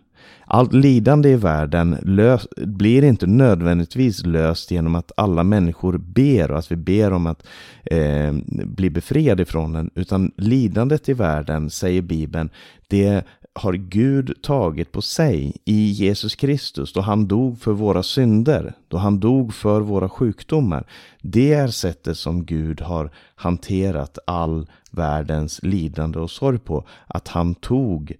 Allt 0.48 0.74
lidande 0.74 1.30
i 1.30 1.36
världen 1.36 1.98
lös, 2.02 2.48
blir 2.58 3.04
inte 3.04 3.28
nödvändigtvis 3.28 4.26
löst 4.26 4.72
genom 4.72 4.96
att 4.96 5.12
alla 5.18 5.44
människor 5.44 5.98
ber 5.98 6.52
och 6.52 6.60
att 6.60 6.72
vi 6.72 6.76
ber 6.76 7.14
om 7.14 7.28
att 7.28 7.48
eh, 7.84 8.34
bli 8.48 8.90
befriade 8.90 9.44
ifrån 9.44 9.74
den, 9.74 9.90
utan 9.96 10.32
lidandet 10.38 11.10
i 11.10 11.14
världen, 11.14 11.70
säger 11.70 12.02
Bibeln, 12.02 12.50
det 12.88 13.26
har 13.60 13.74
Gud 13.74 14.34
tagit 14.42 14.92
på 14.92 15.02
sig 15.02 15.56
i 15.66 15.90
Jesus 15.90 16.36
Kristus 16.36 16.94
då 16.94 17.02
han 17.02 17.28
dog 17.28 17.60
för 17.60 17.72
våra 17.72 18.04
synder, 18.04 18.74
då 18.88 18.98
han 18.98 19.20
dog 19.20 19.54
för 19.54 19.82
våra 19.82 20.10
sjukdomar. 20.10 20.88
Det 21.22 21.54
är 21.54 21.68
sättet 21.68 22.18
som 22.18 22.46
Gud 22.46 22.82
har 22.82 23.12
hanterat 23.36 24.20
all 24.28 24.68
världens 24.92 25.64
lidande 25.64 26.20
och 26.20 26.32
sorg 26.32 26.60
på. 26.60 26.86
Att 27.08 27.28
han 27.28 27.56
tog 27.56 28.14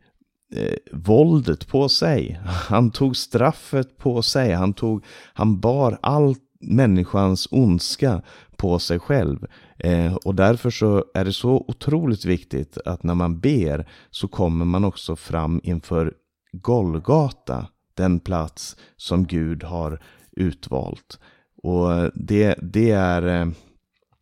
eh, 0.56 0.76
våldet 0.92 1.68
på 1.68 1.90
sig. 1.90 2.40
Han 2.46 2.92
tog 2.92 3.18
straffet 3.18 3.98
på 3.98 4.22
sig. 4.22 4.54
Han, 4.54 4.74
tog, 4.74 5.04
han 5.34 5.60
bar 5.60 5.98
all 6.02 6.36
människans 6.60 7.48
ondska 7.52 8.22
på 8.58 8.80
sig 8.80 9.00
själv. 9.00 9.48
Eh, 9.78 10.16
och 10.16 10.36
därför 10.36 10.70
så 10.70 11.06
är 11.14 11.26
det 11.26 11.34
så 11.34 11.66
otroligt 11.68 12.26
viktigt 12.26 12.78
att 12.86 13.04
när 13.04 13.16
man 13.16 13.40
ber 13.40 13.88
så 14.10 14.28
kommer 14.28 14.66
man 14.66 14.86
också 14.86 15.16
fram 15.16 15.62
inför 15.64 16.14
Golgata, 16.52 17.68
den 17.94 18.20
plats 18.20 18.78
som 18.98 19.28
Gud 19.28 19.64
har 19.64 20.00
utvalt. 20.32 21.20
Och 21.64 22.12
det, 22.16 22.56
det 22.62 22.92
är 22.92 23.42
eh, 23.42 23.48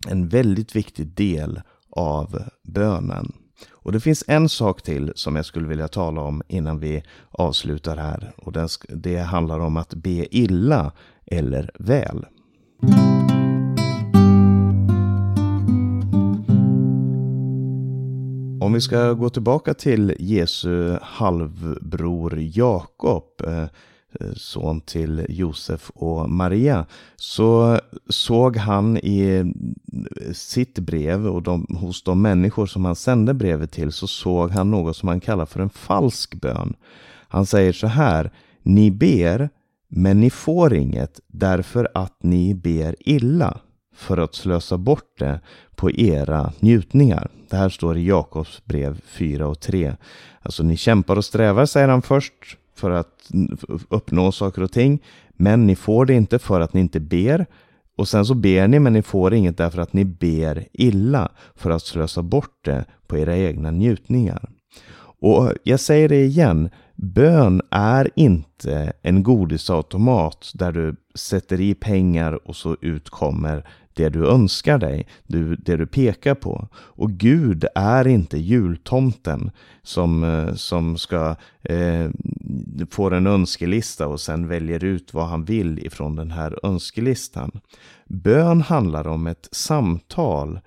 en 0.07 0.27
väldigt 0.27 0.75
viktig 0.75 1.07
del 1.07 1.61
av 1.89 2.43
bönen. 2.63 3.31
Och 3.83 3.91
det 3.91 3.99
finns 3.99 4.23
en 4.27 4.49
sak 4.49 4.81
till 4.81 5.11
som 5.15 5.35
jag 5.35 5.45
skulle 5.45 5.67
vilja 5.67 5.87
tala 5.87 6.21
om 6.21 6.41
innan 6.47 6.79
vi 6.79 7.03
avslutar 7.31 7.97
här. 7.97 8.33
Och 8.37 8.53
det 8.87 9.17
handlar 9.17 9.59
om 9.59 9.77
att 9.77 9.93
be 9.93 10.35
illa 10.35 10.91
eller 11.25 11.71
väl. 11.79 12.25
Om 18.61 18.73
vi 18.73 18.81
ska 18.81 19.13
gå 19.13 19.29
tillbaka 19.29 19.73
till 19.73 20.15
Jesu 20.19 20.97
halvbror 21.01 22.39
Jakob, 22.39 23.23
eh, 23.47 23.65
Eh, 24.19 24.33
son 24.35 24.81
till 24.81 25.25
Josef 25.29 25.89
och 25.89 26.29
Maria, 26.29 26.85
så 27.15 27.79
såg 28.09 28.57
han 28.57 28.97
i 28.97 29.21
eh, 29.29 29.45
sitt 30.33 30.79
brev 30.79 31.27
och 31.27 31.43
de, 31.43 31.77
hos 31.79 32.03
de 32.03 32.21
människor 32.21 32.65
som 32.65 32.85
han 32.85 32.95
sände 32.95 33.33
brevet 33.33 33.71
till 33.71 33.91
så 33.91 34.07
såg 34.07 34.51
han 34.51 34.71
något 34.71 34.97
som 34.97 35.09
han 35.09 35.19
kallar 35.19 35.45
för 35.45 35.59
en 35.59 35.69
falsk 35.69 36.35
bön. 36.35 36.73
Han 37.27 37.45
säger 37.45 37.73
så 37.73 37.87
här, 37.87 38.31
ni 38.63 38.91
ber 38.91 39.49
men 39.87 40.19
ni 40.19 40.29
får 40.29 40.73
inget 40.73 41.19
därför 41.27 41.87
att 41.93 42.23
ni 42.23 42.55
ber 42.55 42.95
illa 42.99 43.59
för 43.95 44.17
att 44.17 44.35
slösa 44.35 44.77
bort 44.77 45.19
det 45.19 45.39
på 45.75 45.91
era 45.91 46.53
njutningar. 46.59 47.27
Det 47.49 47.55
här 47.55 47.69
står 47.69 47.97
i 47.97 48.07
Jakobs 48.07 48.65
brev 48.65 49.01
4 49.05 49.47
och 49.47 49.59
3. 49.59 49.95
Alltså 50.41 50.63
ni 50.63 50.77
kämpar 50.77 51.15
och 51.15 51.25
strävar, 51.25 51.65
säger 51.65 51.87
han 51.87 52.01
först, 52.01 52.33
för 52.75 52.91
att 52.91 53.29
uppnå 53.89 54.31
saker 54.31 54.63
och 54.63 54.71
ting. 54.71 55.03
Men 55.33 55.67
ni 55.67 55.75
får 55.75 56.05
det 56.05 56.13
inte 56.13 56.39
för 56.39 56.59
att 56.59 56.73
ni 56.73 56.81
inte 56.81 56.99
ber. 56.99 57.45
Och 57.97 58.07
sen 58.07 58.25
så 58.25 58.33
ber 58.33 58.67
ni, 58.67 58.79
men 58.79 58.93
ni 58.93 59.01
får 59.01 59.33
inget 59.33 59.57
därför 59.57 59.81
att 59.81 59.93
ni 59.93 60.05
ber 60.05 60.67
illa 60.73 61.31
för 61.55 61.69
att 61.69 61.83
slösa 61.83 62.21
bort 62.21 62.65
det 62.65 62.85
på 63.07 63.17
era 63.17 63.37
egna 63.37 63.71
njutningar. 63.71 64.49
Och 65.19 65.51
jag 65.63 65.79
säger 65.79 66.09
det 66.09 66.23
igen, 66.23 66.69
bön 66.95 67.61
är 67.71 68.09
inte 68.15 68.93
en 69.01 69.23
godisautomat 69.23 70.51
där 70.53 70.71
du 70.71 70.95
sätter 71.15 71.61
i 71.61 71.73
pengar 71.73 72.47
och 72.47 72.55
så 72.55 72.77
utkommer 72.81 73.67
det 73.93 74.09
du 74.09 74.27
önskar 74.27 74.77
dig, 74.77 75.07
det 75.65 75.75
du 75.77 75.85
pekar 75.87 76.35
på. 76.35 76.67
Och 76.75 77.11
Gud 77.11 77.65
är 77.75 78.07
inte 78.07 78.37
jultomten 78.37 79.51
som, 79.83 80.23
eh, 80.23 80.53
som 80.53 80.97
ska 80.97 81.35
eh, 81.61 82.09
få 82.89 83.09
en 83.09 83.27
önskelista 83.27 84.07
och 84.07 84.19
sen 84.19 84.47
väljer 84.47 84.83
ut 84.83 85.13
vad 85.13 85.27
han 85.27 85.45
vill 85.45 85.85
ifrån 85.85 86.15
den 86.15 86.31
här 86.31 86.59
önskelistan. 86.63 87.51
Bön 88.05 88.61
handlar 88.61 89.07
om 89.07 89.27
ett 89.27 89.49
samtal 89.51 90.59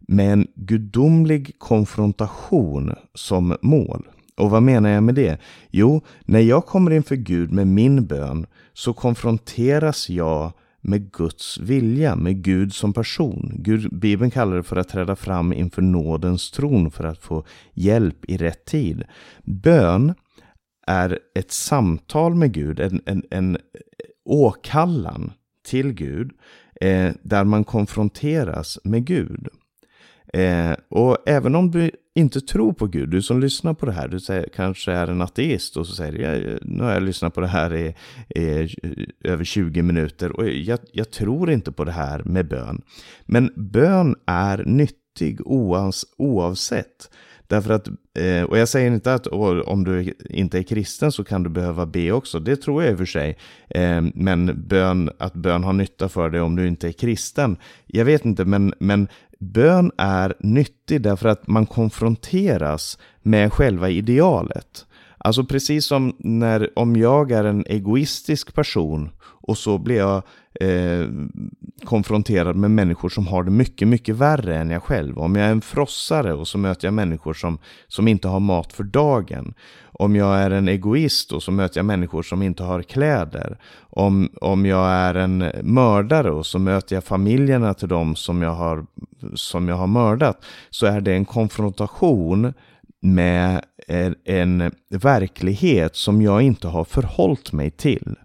med 0.00 0.32
en 0.32 0.46
gudomlig 0.54 1.58
konfrontation 1.58 2.94
som 3.14 3.56
mål. 3.62 4.06
Och 4.36 4.50
vad 4.50 4.62
menar 4.62 4.90
jag 4.90 5.02
med 5.02 5.14
det? 5.14 5.38
Jo, 5.70 6.00
när 6.24 6.40
jag 6.40 6.66
kommer 6.66 6.90
inför 6.90 7.16
Gud 7.16 7.52
med 7.52 7.66
min 7.66 8.06
bön 8.06 8.46
så 8.72 8.92
konfronteras 8.92 10.10
jag 10.10 10.52
med 10.80 11.12
Guds 11.12 11.58
vilja, 11.58 12.16
med 12.16 12.42
Gud 12.42 12.74
som 12.74 12.92
person. 12.92 13.52
Gud, 13.58 13.98
Bibeln 13.98 14.30
kallar 14.30 14.56
det 14.56 14.62
för 14.62 14.76
att 14.76 14.88
träda 14.88 15.16
fram 15.16 15.52
inför 15.52 15.82
nådens 15.82 16.50
tron 16.50 16.90
för 16.90 17.04
att 17.04 17.18
få 17.18 17.44
hjälp 17.72 18.24
i 18.24 18.36
rätt 18.36 18.64
tid. 18.64 19.04
Bön 19.44 20.14
är 20.86 21.18
ett 21.34 21.52
samtal 21.52 22.34
med 22.34 22.52
Gud, 22.52 22.80
en, 22.80 23.02
en, 23.06 23.22
en 23.30 23.58
åkallan 24.24 25.32
till 25.66 25.92
Gud, 25.92 26.32
eh, 26.80 27.12
där 27.22 27.44
man 27.44 27.64
konfronteras 27.64 28.78
med 28.84 29.04
Gud. 29.04 29.48
Eh, 30.32 30.72
och 30.88 31.18
även 31.26 31.54
om 31.54 31.70
du 31.70 31.90
inte 32.14 32.40
tror 32.40 32.72
på 32.72 32.86
Gud, 32.86 33.10
du 33.10 33.22
som 33.22 33.40
lyssnar 33.40 33.74
på 33.74 33.86
det 33.86 33.92
här, 33.92 34.08
du 34.08 34.20
säger, 34.20 34.48
kanske 34.48 34.92
är 34.92 35.06
en 35.06 35.22
ateist 35.22 35.76
och 35.76 35.86
så 35.86 35.94
säger 35.94 36.18
jag, 36.18 36.58
nu 36.62 36.84
har 36.84 36.92
jag 36.92 37.02
lyssnat 37.02 37.34
på 37.34 37.40
det 37.40 37.46
här 37.46 37.74
i, 37.74 37.94
i 38.34 38.60
eh, 38.82 39.32
över 39.32 39.44
20 39.44 39.82
minuter 39.82 40.36
och 40.36 40.48
jag, 40.48 40.78
jag, 40.92 41.10
tror 41.10 41.50
inte 41.50 41.72
på 41.72 41.84
det 41.84 41.92
här 41.92 42.22
med 42.24 42.48
bön. 42.48 42.82
Men 43.24 43.52
bön 43.56 44.16
är 44.26 44.64
nyttig 44.64 45.40
oavs, 45.46 46.04
oavsett. 46.16 47.10
Därför 47.46 47.72
att, 47.72 47.88
eh, 48.18 48.42
och 48.42 48.58
jag 48.58 48.68
säger 48.68 48.90
inte 48.90 49.14
att 49.14 49.26
om 49.26 49.84
du 49.84 50.14
inte 50.30 50.58
är 50.58 50.62
kristen 50.62 51.12
så 51.12 51.24
kan 51.24 51.42
du 51.42 51.50
behöva 51.50 51.86
be 51.86 52.12
också. 52.12 52.38
Det 52.38 52.56
tror 52.56 52.82
jag 52.82 52.92
i 52.92 52.94
och 52.94 52.98
för 52.98 53.06
sig. 53.06 53.38
Eh, 53.68 54.02
men 54.14 54.66
bön, 54.68 55.10
att 55.18 55.34
bön 55.34 55.64
har 55.64 55.72
nytta 55.72 56.08
för 56.08 56.30
dig 56.30 56.40
om 56.40 56.56
du 56.56 56.68
inte 56.68 56.88
är 56.88 56.92
kristen. 56.92 57.56
Jag 57.86 58.04
vet 58.04 58.24
inte, 58.24 58.44
men, 58.44 58.74
men 58.78 59.08
Bön 59.52 59.92
är 59.96 60.34
nyttig 60.40 61.02
därför 61.02 61.28
att 61.28 61.46
man 61.46 61.66
konfronteras 61.66 62.98
med 63.22 63.52
själva 63.52 63.90
idealet. 63.90 64.86
Alltså 65.18 65.44
precis 65.44 65.86
som 65.86 66.16
när, 66.18 66.78
om 66.78 66.96
jag 66.96 67.32
är 67.32 67.44
en 67.44 67.64
egoistisk 67.66 68.54
person 68.54 69.10
och 69.22 69.58
så 69.58 69.78
blir 69.78 69.96
jag 69.96 70.22
eh, 70.60 71.08
konfronterad 71.84 72.56
med 72.56 72.70
människor 72.70 73.08
som 73.08 73.26
har 73.26 73.44
det 73.44 73.50
mycket, 73.50 73.88
mycket 73.88 74.16
värre 74.16 74.58
än 74.58 74.70
jag 74.70 74.82
själv. 74.82 75.18
Om 75.18 75.36
jag 75.36 75.46
är 75.46 75.52
en 75.52 75.60
frossare 75.60 76.34
och 76.34 76.48
så 76.48 76.58
möter 76.58 76.86
jag 76.86 76.94
människor 76.94 77.34
som, 77.34 77.58
som 77.88 78.08
inte 78.08 78.28
har 78.28 78.40
mat 78.40 78.72
för 78.72 78.84
dagen. 78.84 79.54
Om 79.92 80.16
jag 80.16 80.38
är 80.38 80.50
en 80.50 80.68
egoist 80.68 81.32
och 81.32 81.42
så 81.42 81.50
möter 81.50 81.78
jag 81.78 81.84
människor 81.86 82.22
som 82.22 82.42
inte 82.42 82.62
har 82.62 82.82
kläder. 82.82 83.58
Om, 83.80 84.28
om 84.40 84.66
jag 84.66 84.90
är 84.90 85.14
en 85.14 85.38
mördare 85.62 86.30
och 86.30 86.46
så 86.46 86.58
möter 86.58 86.96
jag 86.96 87.04
familjerna 87.04 87.74
till 87.74 87.88
dem 87.88 88.16
som 88.16 88.42
jag 88.42 88.54
har, 88.54 88.86
som 89.34 89.68
jag 89.68 89.76
har 89.76 89.86
mördat. 89.86 90.44
Så 90.70 90.86
är 90.86 91.00
det 91.00 91.12
en 91.12 91.24
konfrontation 91.24 92.52
med 93.00 93.64
en, 93.86 94.14
en 94.24 94.72
verklighet 94.90 95.96
som 95.96 96.22
jag 96.22 96.42
inte 96.42 96.68
har 96.68 96.84
förhållit 96.84 97.52
mig 97.52 97.70
till. 97.70 98.16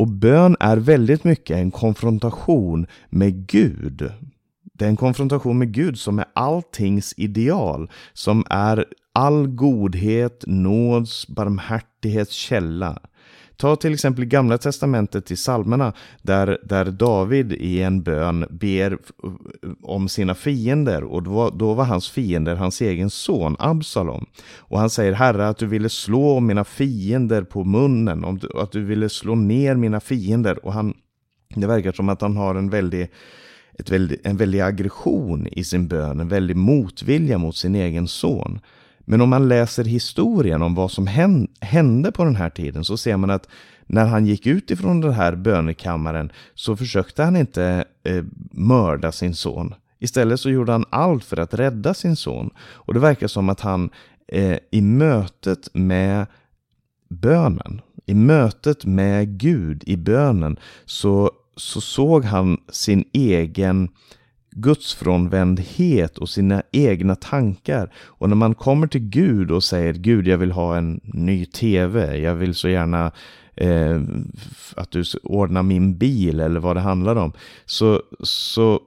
Och 0.00 0.08
bön 0.08 0.56
är 0.60 0.76
väldigt 0.76 1.24
mycket 1.24 1.56
en 1.56 1.70
konfrontation 1.70 2.86
med 3.10 3.46
Gud. 3.46 4.12
Det 4.72 4.84
är 4.84 4.88
en 4.88 4.96
konfrontation 4.96 5.58
med 5.58 5.72
Gud 5.72 5.98
som 5.98 6.18
är 6.18 6.24
alltings 6.34 7.14
ideal, 7.16 7.90
som 8.12 8.44
är 8.50 8.84
all 9.12 9.46
godhet, 9.46 10.44
nåds, 10.46 11.28
barmhärtighets 11.28 12.32
källa. 12.32 12.98
Ta 13.60 13.76
till 13.76 13.94
exempel 13.94 14.24
Gamla 14.24 14.58
Testamentet 14.58 15.30
i 15.30 15.36
psalmerna 15.36 15.92
där, 16.22 16.58
där 16.62 16.84
David 16.84 17.52
i 17.52 17.82
en 17.82 18.02
bön 18.02 18.46
ber 18.50 18.98
om 19.82 20.08
sina 20.08 20.34
fiender 20.34 21.04
och 21.04 21.22
då, 21.22 21.50
då 21.50 21.74
var 21.74 21.84
hans 21.84 22.10
fiender 22.10 22.56
hans 22.56 22.80
egen 22.80 23.10
son 23.10 23.56
Absalom. 23.58 24.26
Och 24.58 24.78
han 24.78 24.90
säger 24.90 25.12
Herre 25.12 25.48
att 25.48 25.58
du 25.58 25.66
ville 25.66 25.88
slå 25.88 26.40
mina 26.40 26.64
fiender 26.64 27.42
på 27.42 27.64
munnen, 27.64 28.24
om 28.24 28.38
du, 28.38 28.48
att 28.58 28.72
du 28.72 28.84
ville 28.84 29.08
slå 29.08 29.34
ner 29.34 29.74
mina 29.74 30.00
fiender 30.00 30.64
och 30.64 30.72
han 30.72 30.94
Det 31.54 31.66
verkar 31.66 31.92
som 31.92 32.08
att 32.08 32.20
han 32.20 32.36
har 32.36 32.54
en 32.54 32.70
väldig, 32.70 33.10
ett 33.78 33.90
väldigt, 33.90 34.26
en 34.26 34.36
väldig 34.36 34.60
aggression 34.60 35.46
i 35.46 35.64
sin 35.64 35.88
bön, 35.88 36.20
en 36.20 36.28
väldig 36.28 36.56
motvilja 36.56 37.38
mot 37.38 37.56
sin 37.56 37.74
egen 37.74 38.08
son. 38.08 38.60
Men 39.10 39.20
om 39.20 39.28
man 39.28 39.48
läser 39.48 39.84
historien 39.84 40.62
om 40.62 40.74
vad 40.74 40.90
som 40.90 41.06
hände 41.60 42.12
på 42.12 42.24
den 42.24 42.36
här 42.36 42.50
tiden 42.50 42.84
så 42.84 42.96
ser 42.96 43.16
man 43.16 43.30
att 43.30 43.48
när 43.86 44.06
han 44.06 44.26
gick 44.26 44.46
ut 44.46 44.70
ifrån 44.70 45.00
den 45.00 45.12
här 45.12 45.34
bönekammaren 45.34 46.32
så 46.54 46.76
försökte 46.76 47.22
han 47.22 47.36
inte 47.36 47.84
eh, 48.04 48.24
mörda 48.50 49.12
sin 49.12 49.34
son. 49.34 49.74
Istället 49.98 50.40
så 50.40 50.50
gjorde 50.50 50.72
han 50.72 50.84
allt 50.90 51.24
för 51.24 51.36
att 51.36 51.54
rädda 51.54 51.94
sin 51.94 52.16
son. 52.16 52.50
Och 52.60 52.94
det 52.94 53.00
verkar 53.00 53.26
som 53.26 53.48
att 53.48 53.60
han 53.60 53.90
eh, 54.28 54.58
i 54.70 54.80
mötet 54.80 55.68
med 55.72 56.26
bönen, 57.08 57.80
i 58.06 58.14
mötet 58.14 58.84
med 58.84 59.38
Gud 59.38 59.84
i 59.86 59.96
bönen, 59.96 60.56
så, 60.84 61.30
så 61.56 61.80
såg 61.80 62.24
han 62.24 62.58
sin 62.68 63.04
egen 63.12 63.88
gudsfrånvändhet 64.50 66.18
och 66.18 66.28
sina 66.28 66.62
egna 66.72 67.14
tankar. 67.14 67.92
Och 67.96 68.28
när 68.28 68.36
man 68.36 68.54
kommer 68.54 68.86
till 68.86 69.08
Gud 69.08 69.50
och 69.50 69.64
säger 69.64 69.92
Gud, 69.92 70.28
jag 70.28 70.38
vill 70.38 70.52
ha 70.52 70.76
en 70.76 71.00
ny 71.04 71.46
tv, 71.46 72.18
jag 72.18 72.34
vill 72.34 72.54
så 72.54 72.68
gärna 72.68 73.12
eh, 73.56 74.00
att 74.76 74.90
du 74.90 75.04
ordnar 75.22 75.62
min 75.62 75.98
bil 75.98 76.40
eller 76.40 76.60
vad 76.60 76.76
det 76.76 76.80
handlar 76.80 77.16
om. 77.16 77.32
Så, 77.64 78.02
så 78.20 78.80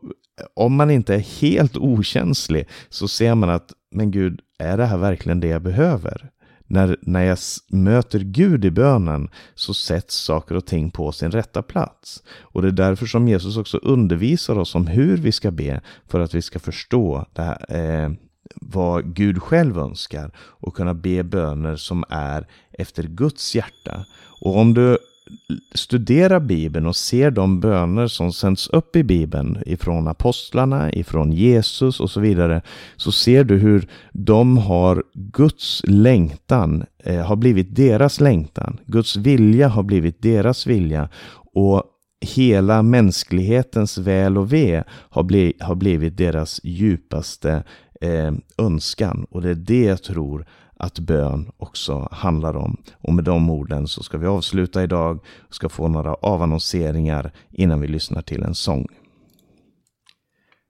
om 0.54 0.76
man 0.76 0.91
inte 0.91 1.15
är 1.15 1.41
helt 1.41 1.78
okänslig 1.78 2.67
så 2.89 3.08
ser 3.08 3.36
man 3.36 3.49
att, 3.49 3.73
men 3.91 4.12
Gud, 4.12 4.39
är 4.60 4.78
det 4.78 4.86
här 4.86 4.97
verkligen 4.97 5.39
det 5.39 5.47
jag 5.47 5.62
behöver? 5.62 6.30
När, 6.74 6.98
när 7.02 7.24
jag 7.24 7.38
möter 7.68 8.20
Gud 8.20 8.66
i 8.66 8.72
bönen 8.72 9.30
så 9.56 9.74
sätts 9.74 10.16
saker 10.16 10.56
och 10.56 10.66
ting 10.66 10.92
på 10.92 11.12
sin 11.12 11.32
rätta 11.32 11.62
plats. 11.62 12.24
Och 12.42 12.62
det 12.62 12.68
är 12.68 12.72
därför 12.72 13.06
som 13.06 13.28
Jesus 13.28 13.58
också 13.58 13.78
undervisar 13.78 14.58
oss 14.58 14.76
om 14.76 14.88
hur 14.88 15.18
vi 15.18 15.32
ska 15.32 15.52
be 15.52 15.82
för 16.08 16.20
att 16.20 16.34
vi 16.34 16.42
ska 16.42 16.60
förstå 16.60 17.26
det 17.34 17.42
här, 17.42 17.76
eh, 17.76 18.12
vad 18.56 19.16
Gud 19.16 19.42
själv 19.42 19.80
önskar 19.80 20.32
och 20.38 20.76
kunna 20.76 20.94
be 20.94 21.24
böner 21.24 21.76
som 21.76 22.04
är 22.10 22.48
efter 22.72 23.04
Guds 23.04 23.56
hjärta. 23.56 24.06
Och 24.42 24.58
om 24.58 24.74
du 24.74 24.98
studerar 25.76 26.40
Bibeln 26.40 26.86
och 26.86 26.96
ser 26.96 27.32
de 27.32 27.60
böner 27.60 28.08
som 28.08 28.34
sänds 28.34 28.68
upp 28.68 28.96
i 28.96 29.04
Bibeln 29.04 29.64
ifrån 29.66 30.08
apostlarna, 30.08 30.92
ifrån 30.92 31.32
Jesus 31.32 32.00
och 32.00 32.10
så 32.10 32.20
vidare, 32.20 32.62
så 32.96 33.12
ser 33.12 33.44
du 33.44 33.58
hur 33.58 33.88
de 34.12 34.58
har 34.58 35.04
Guds 35.14 35.82
längtan, 35.88 36.86
eh, 37.04 37.26
har 37.26 37.36
blivit 37.36 37.76
deras 37.76 38.20
längtan. 38.20 38.80
Guds 38.86 39.16
vilja 39.16 39.68
har 39.68 39.84
blivit 39.84 40.22
deras 40.22 40.68
vilja. 40.68 41.10
Och 41.54 41.84
hela 42.24 42.82
mänsklighetens 42.82 43.98
väl 43.98 44.38
och 44.38 44.54
ve 44.54 44.84
har, 44.90 45.24
bli, 45.24 45.54
har 45.60 45.76
blivit 45.76 46.18
deras 46.18 46.60
djupaste 46.64 47.64
eh, 48.02 48.34
önskan. 48.58 49.26
Och 49.30 49.42
det 49.42 49.50
är 49.50 49.56
det 49.56 49.84
jag 49.84 50.04
tror 50.04 50.46
att 50.84 51.00
bön 51.00 51.52
också 51.58 52.08
handlar 52.12 52.56
om. 52.56 52.78
Och 53.02 53.13
med 53.13 53.24
de 53.24 53.50
orden 53.50 53.88
så 53.88 54.04
ska 54.04 54.17
vi 54.17 54.28
avsluta 54.28 54.84
idag 54.84 55.19
och 55.48 55.56
ska 55.56 55.69
få 55.69 55.88
några 55.88 56.13
avannonseringar 56.13 57.32
innan 57.52 57.82
vi 57.82 57.88
lyssnar 57.88 58.22
till 58.22 58.43
en 58.43 58.56
sång. 58.56 58.88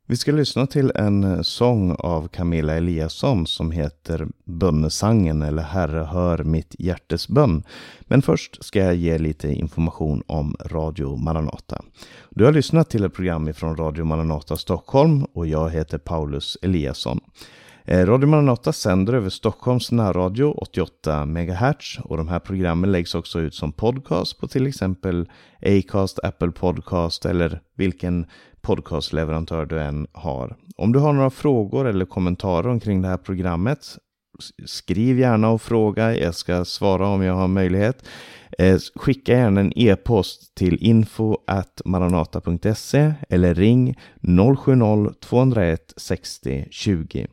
Vi 0.08 0.18
ska 0.18 0.32
lyssna 0.32 0.68
till 0.68 0.92
en 0.96 1.24
eh, 1.24 1.42
sång 1.42 1.96
av 2.00 2.28
Camilla 2.28 2.74
Eliasson 2.74 3.48
som 3.48 3.72
heter 3.72 4.28
Bönnesangen 4.46 5.42
eller 5.42 5.64
Herre 5.64 6.04
hör 6.04 6.44
mitt 6.44 6.76
hjärtes 6.80 7.28
bön. 7.28 7.64
Men 8.02 8.22
först 8.22 8.64
ska 8.64 8.80
jag 8.80 8.96
ge 8.96 9.18
lite 9.18 9.48
information 9.48 10.24
om 10.28 10.56
Radio 10.66 11.16
Maranata. 11.16 11.82
Du 12.30 12.46
har 12.46 12.52
lyssnat 12.52 12.90
till 12.90 13.04
ett 13.04 13.14
program 13.14 13.54
från 13.54 13.78
Radio 13.78 14.06
Maranata 14.06 14.58
Stockholm 14.58 15.24
och 15.24 15.48
jag 15.48 15.70
heter 15.70 15.98
Paulus 15.98 16.58
Eliasson. 16.62 17.20
Eh, 17.86 18.06
Radio 18.06 18.28
Maranata 18.28 18.74
sänder 18.74 19.14
över 19.14 19.30
Stockholms 19.30 19.92
närradio 19.92 20.46
88 20.46 21.26
MHz 21.26 22.00
och 22.04 22.18
de 22.18 22.28
här 22.28 22.40
programmen 22.40 22.92
läggs 22.92 23.16
också 23.16 23.40
ut 23.40 23.56
som 23.56 23.72
podcast 23.72 24.40
på 24.40 24.48
till 24.48 24.68
exempel 24.68 25.30
Acast, 25.66 26.20
Apple 26.24 26.52
Podcast 26.52 27.26
eller 27.26 27.62
vilken 27.76 28.26
podcastleverantör 28.62 29.66
du 29.66 29.82
än 29.82 30.08
har. 30.12 30.56
Om 30.78 30.92
du 30.92 31.00
har 31.00 31.14
några 31.14 31.30
frågor 31.30 31.88
eller 31.88 32.06
kommentarer 32.06 32.68
omkring 32.68 33.02
det 33.02 33.08
här 33.08 33.18
programmet 33.18 33.98
skriv 34.66 35.20
gärna 35.20 35.50
och 35.50 35.62
fråga. 35.62 36.18
Jag 36.18 36.36
ska 36.36 36.66
svara 36.66 37.08
om 37.08 37.22
jag 37.22 37.34
har 37.34 37.48
möjlighet. 37.48 38.06
Eh, 38.58 38.78
skicka 38.96 39.34
gärna 39.34 39.62
en 39.62 39.74
e-post 39.76 40.56
till 40.56 40.78
info 40.82 41.38
maranata.se 41.86 43.14
eller 43.30 43.54
ring 43.54 44.00
070-201 44.22 45.78
60 45.98 46.68
20. 46.72 47.28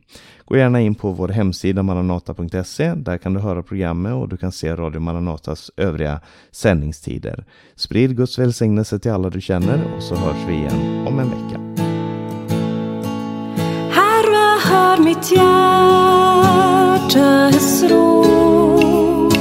Gå 0.45 0.57
gärna 0.57 0.81
in 0.81 0.95
på 0.95 1.11
vår 1.11 1.27
hemsida 1.27 1.83
maranata.se. 1.83 2.93
Där 2.95 3.17
kan 3.17 3.33
du 3.33 3.39
höra 3.39 3.63
programmet 3.63 4.13
och 4.13 4.29
du 4.29 4.37
kan 4.37 4.51
se 4.51 4.75
Radio 4.75 4.99
Maranatas 4.99 5.71
övriga 5.77 6.19
sändningstider. 6.51 7.45
Sprid 7.75 8.17
Guds 8.17 8.39
välsignelse 8.39 8.99
till 8.99 9.11
alla 9.11 9.29
du 9.29 9.41
känner 9.41 9.95
och 9.95 10.03
så 10.03 10.15
hörs 10.15 10.47
vi 10.47 10.53
igen 10.53 11.07
om 11.07 11.19
en 11.19 11.29
vecka. 11.29 11.85
Herre, 13.91 14.59
hör 14.69 15.03
mitt 15.03 15.31
hjärta 15.31 16.30
rop 17.83 19.33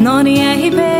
när 0.00 0.28
jag 0.28 0.72
ber 0.72 0.97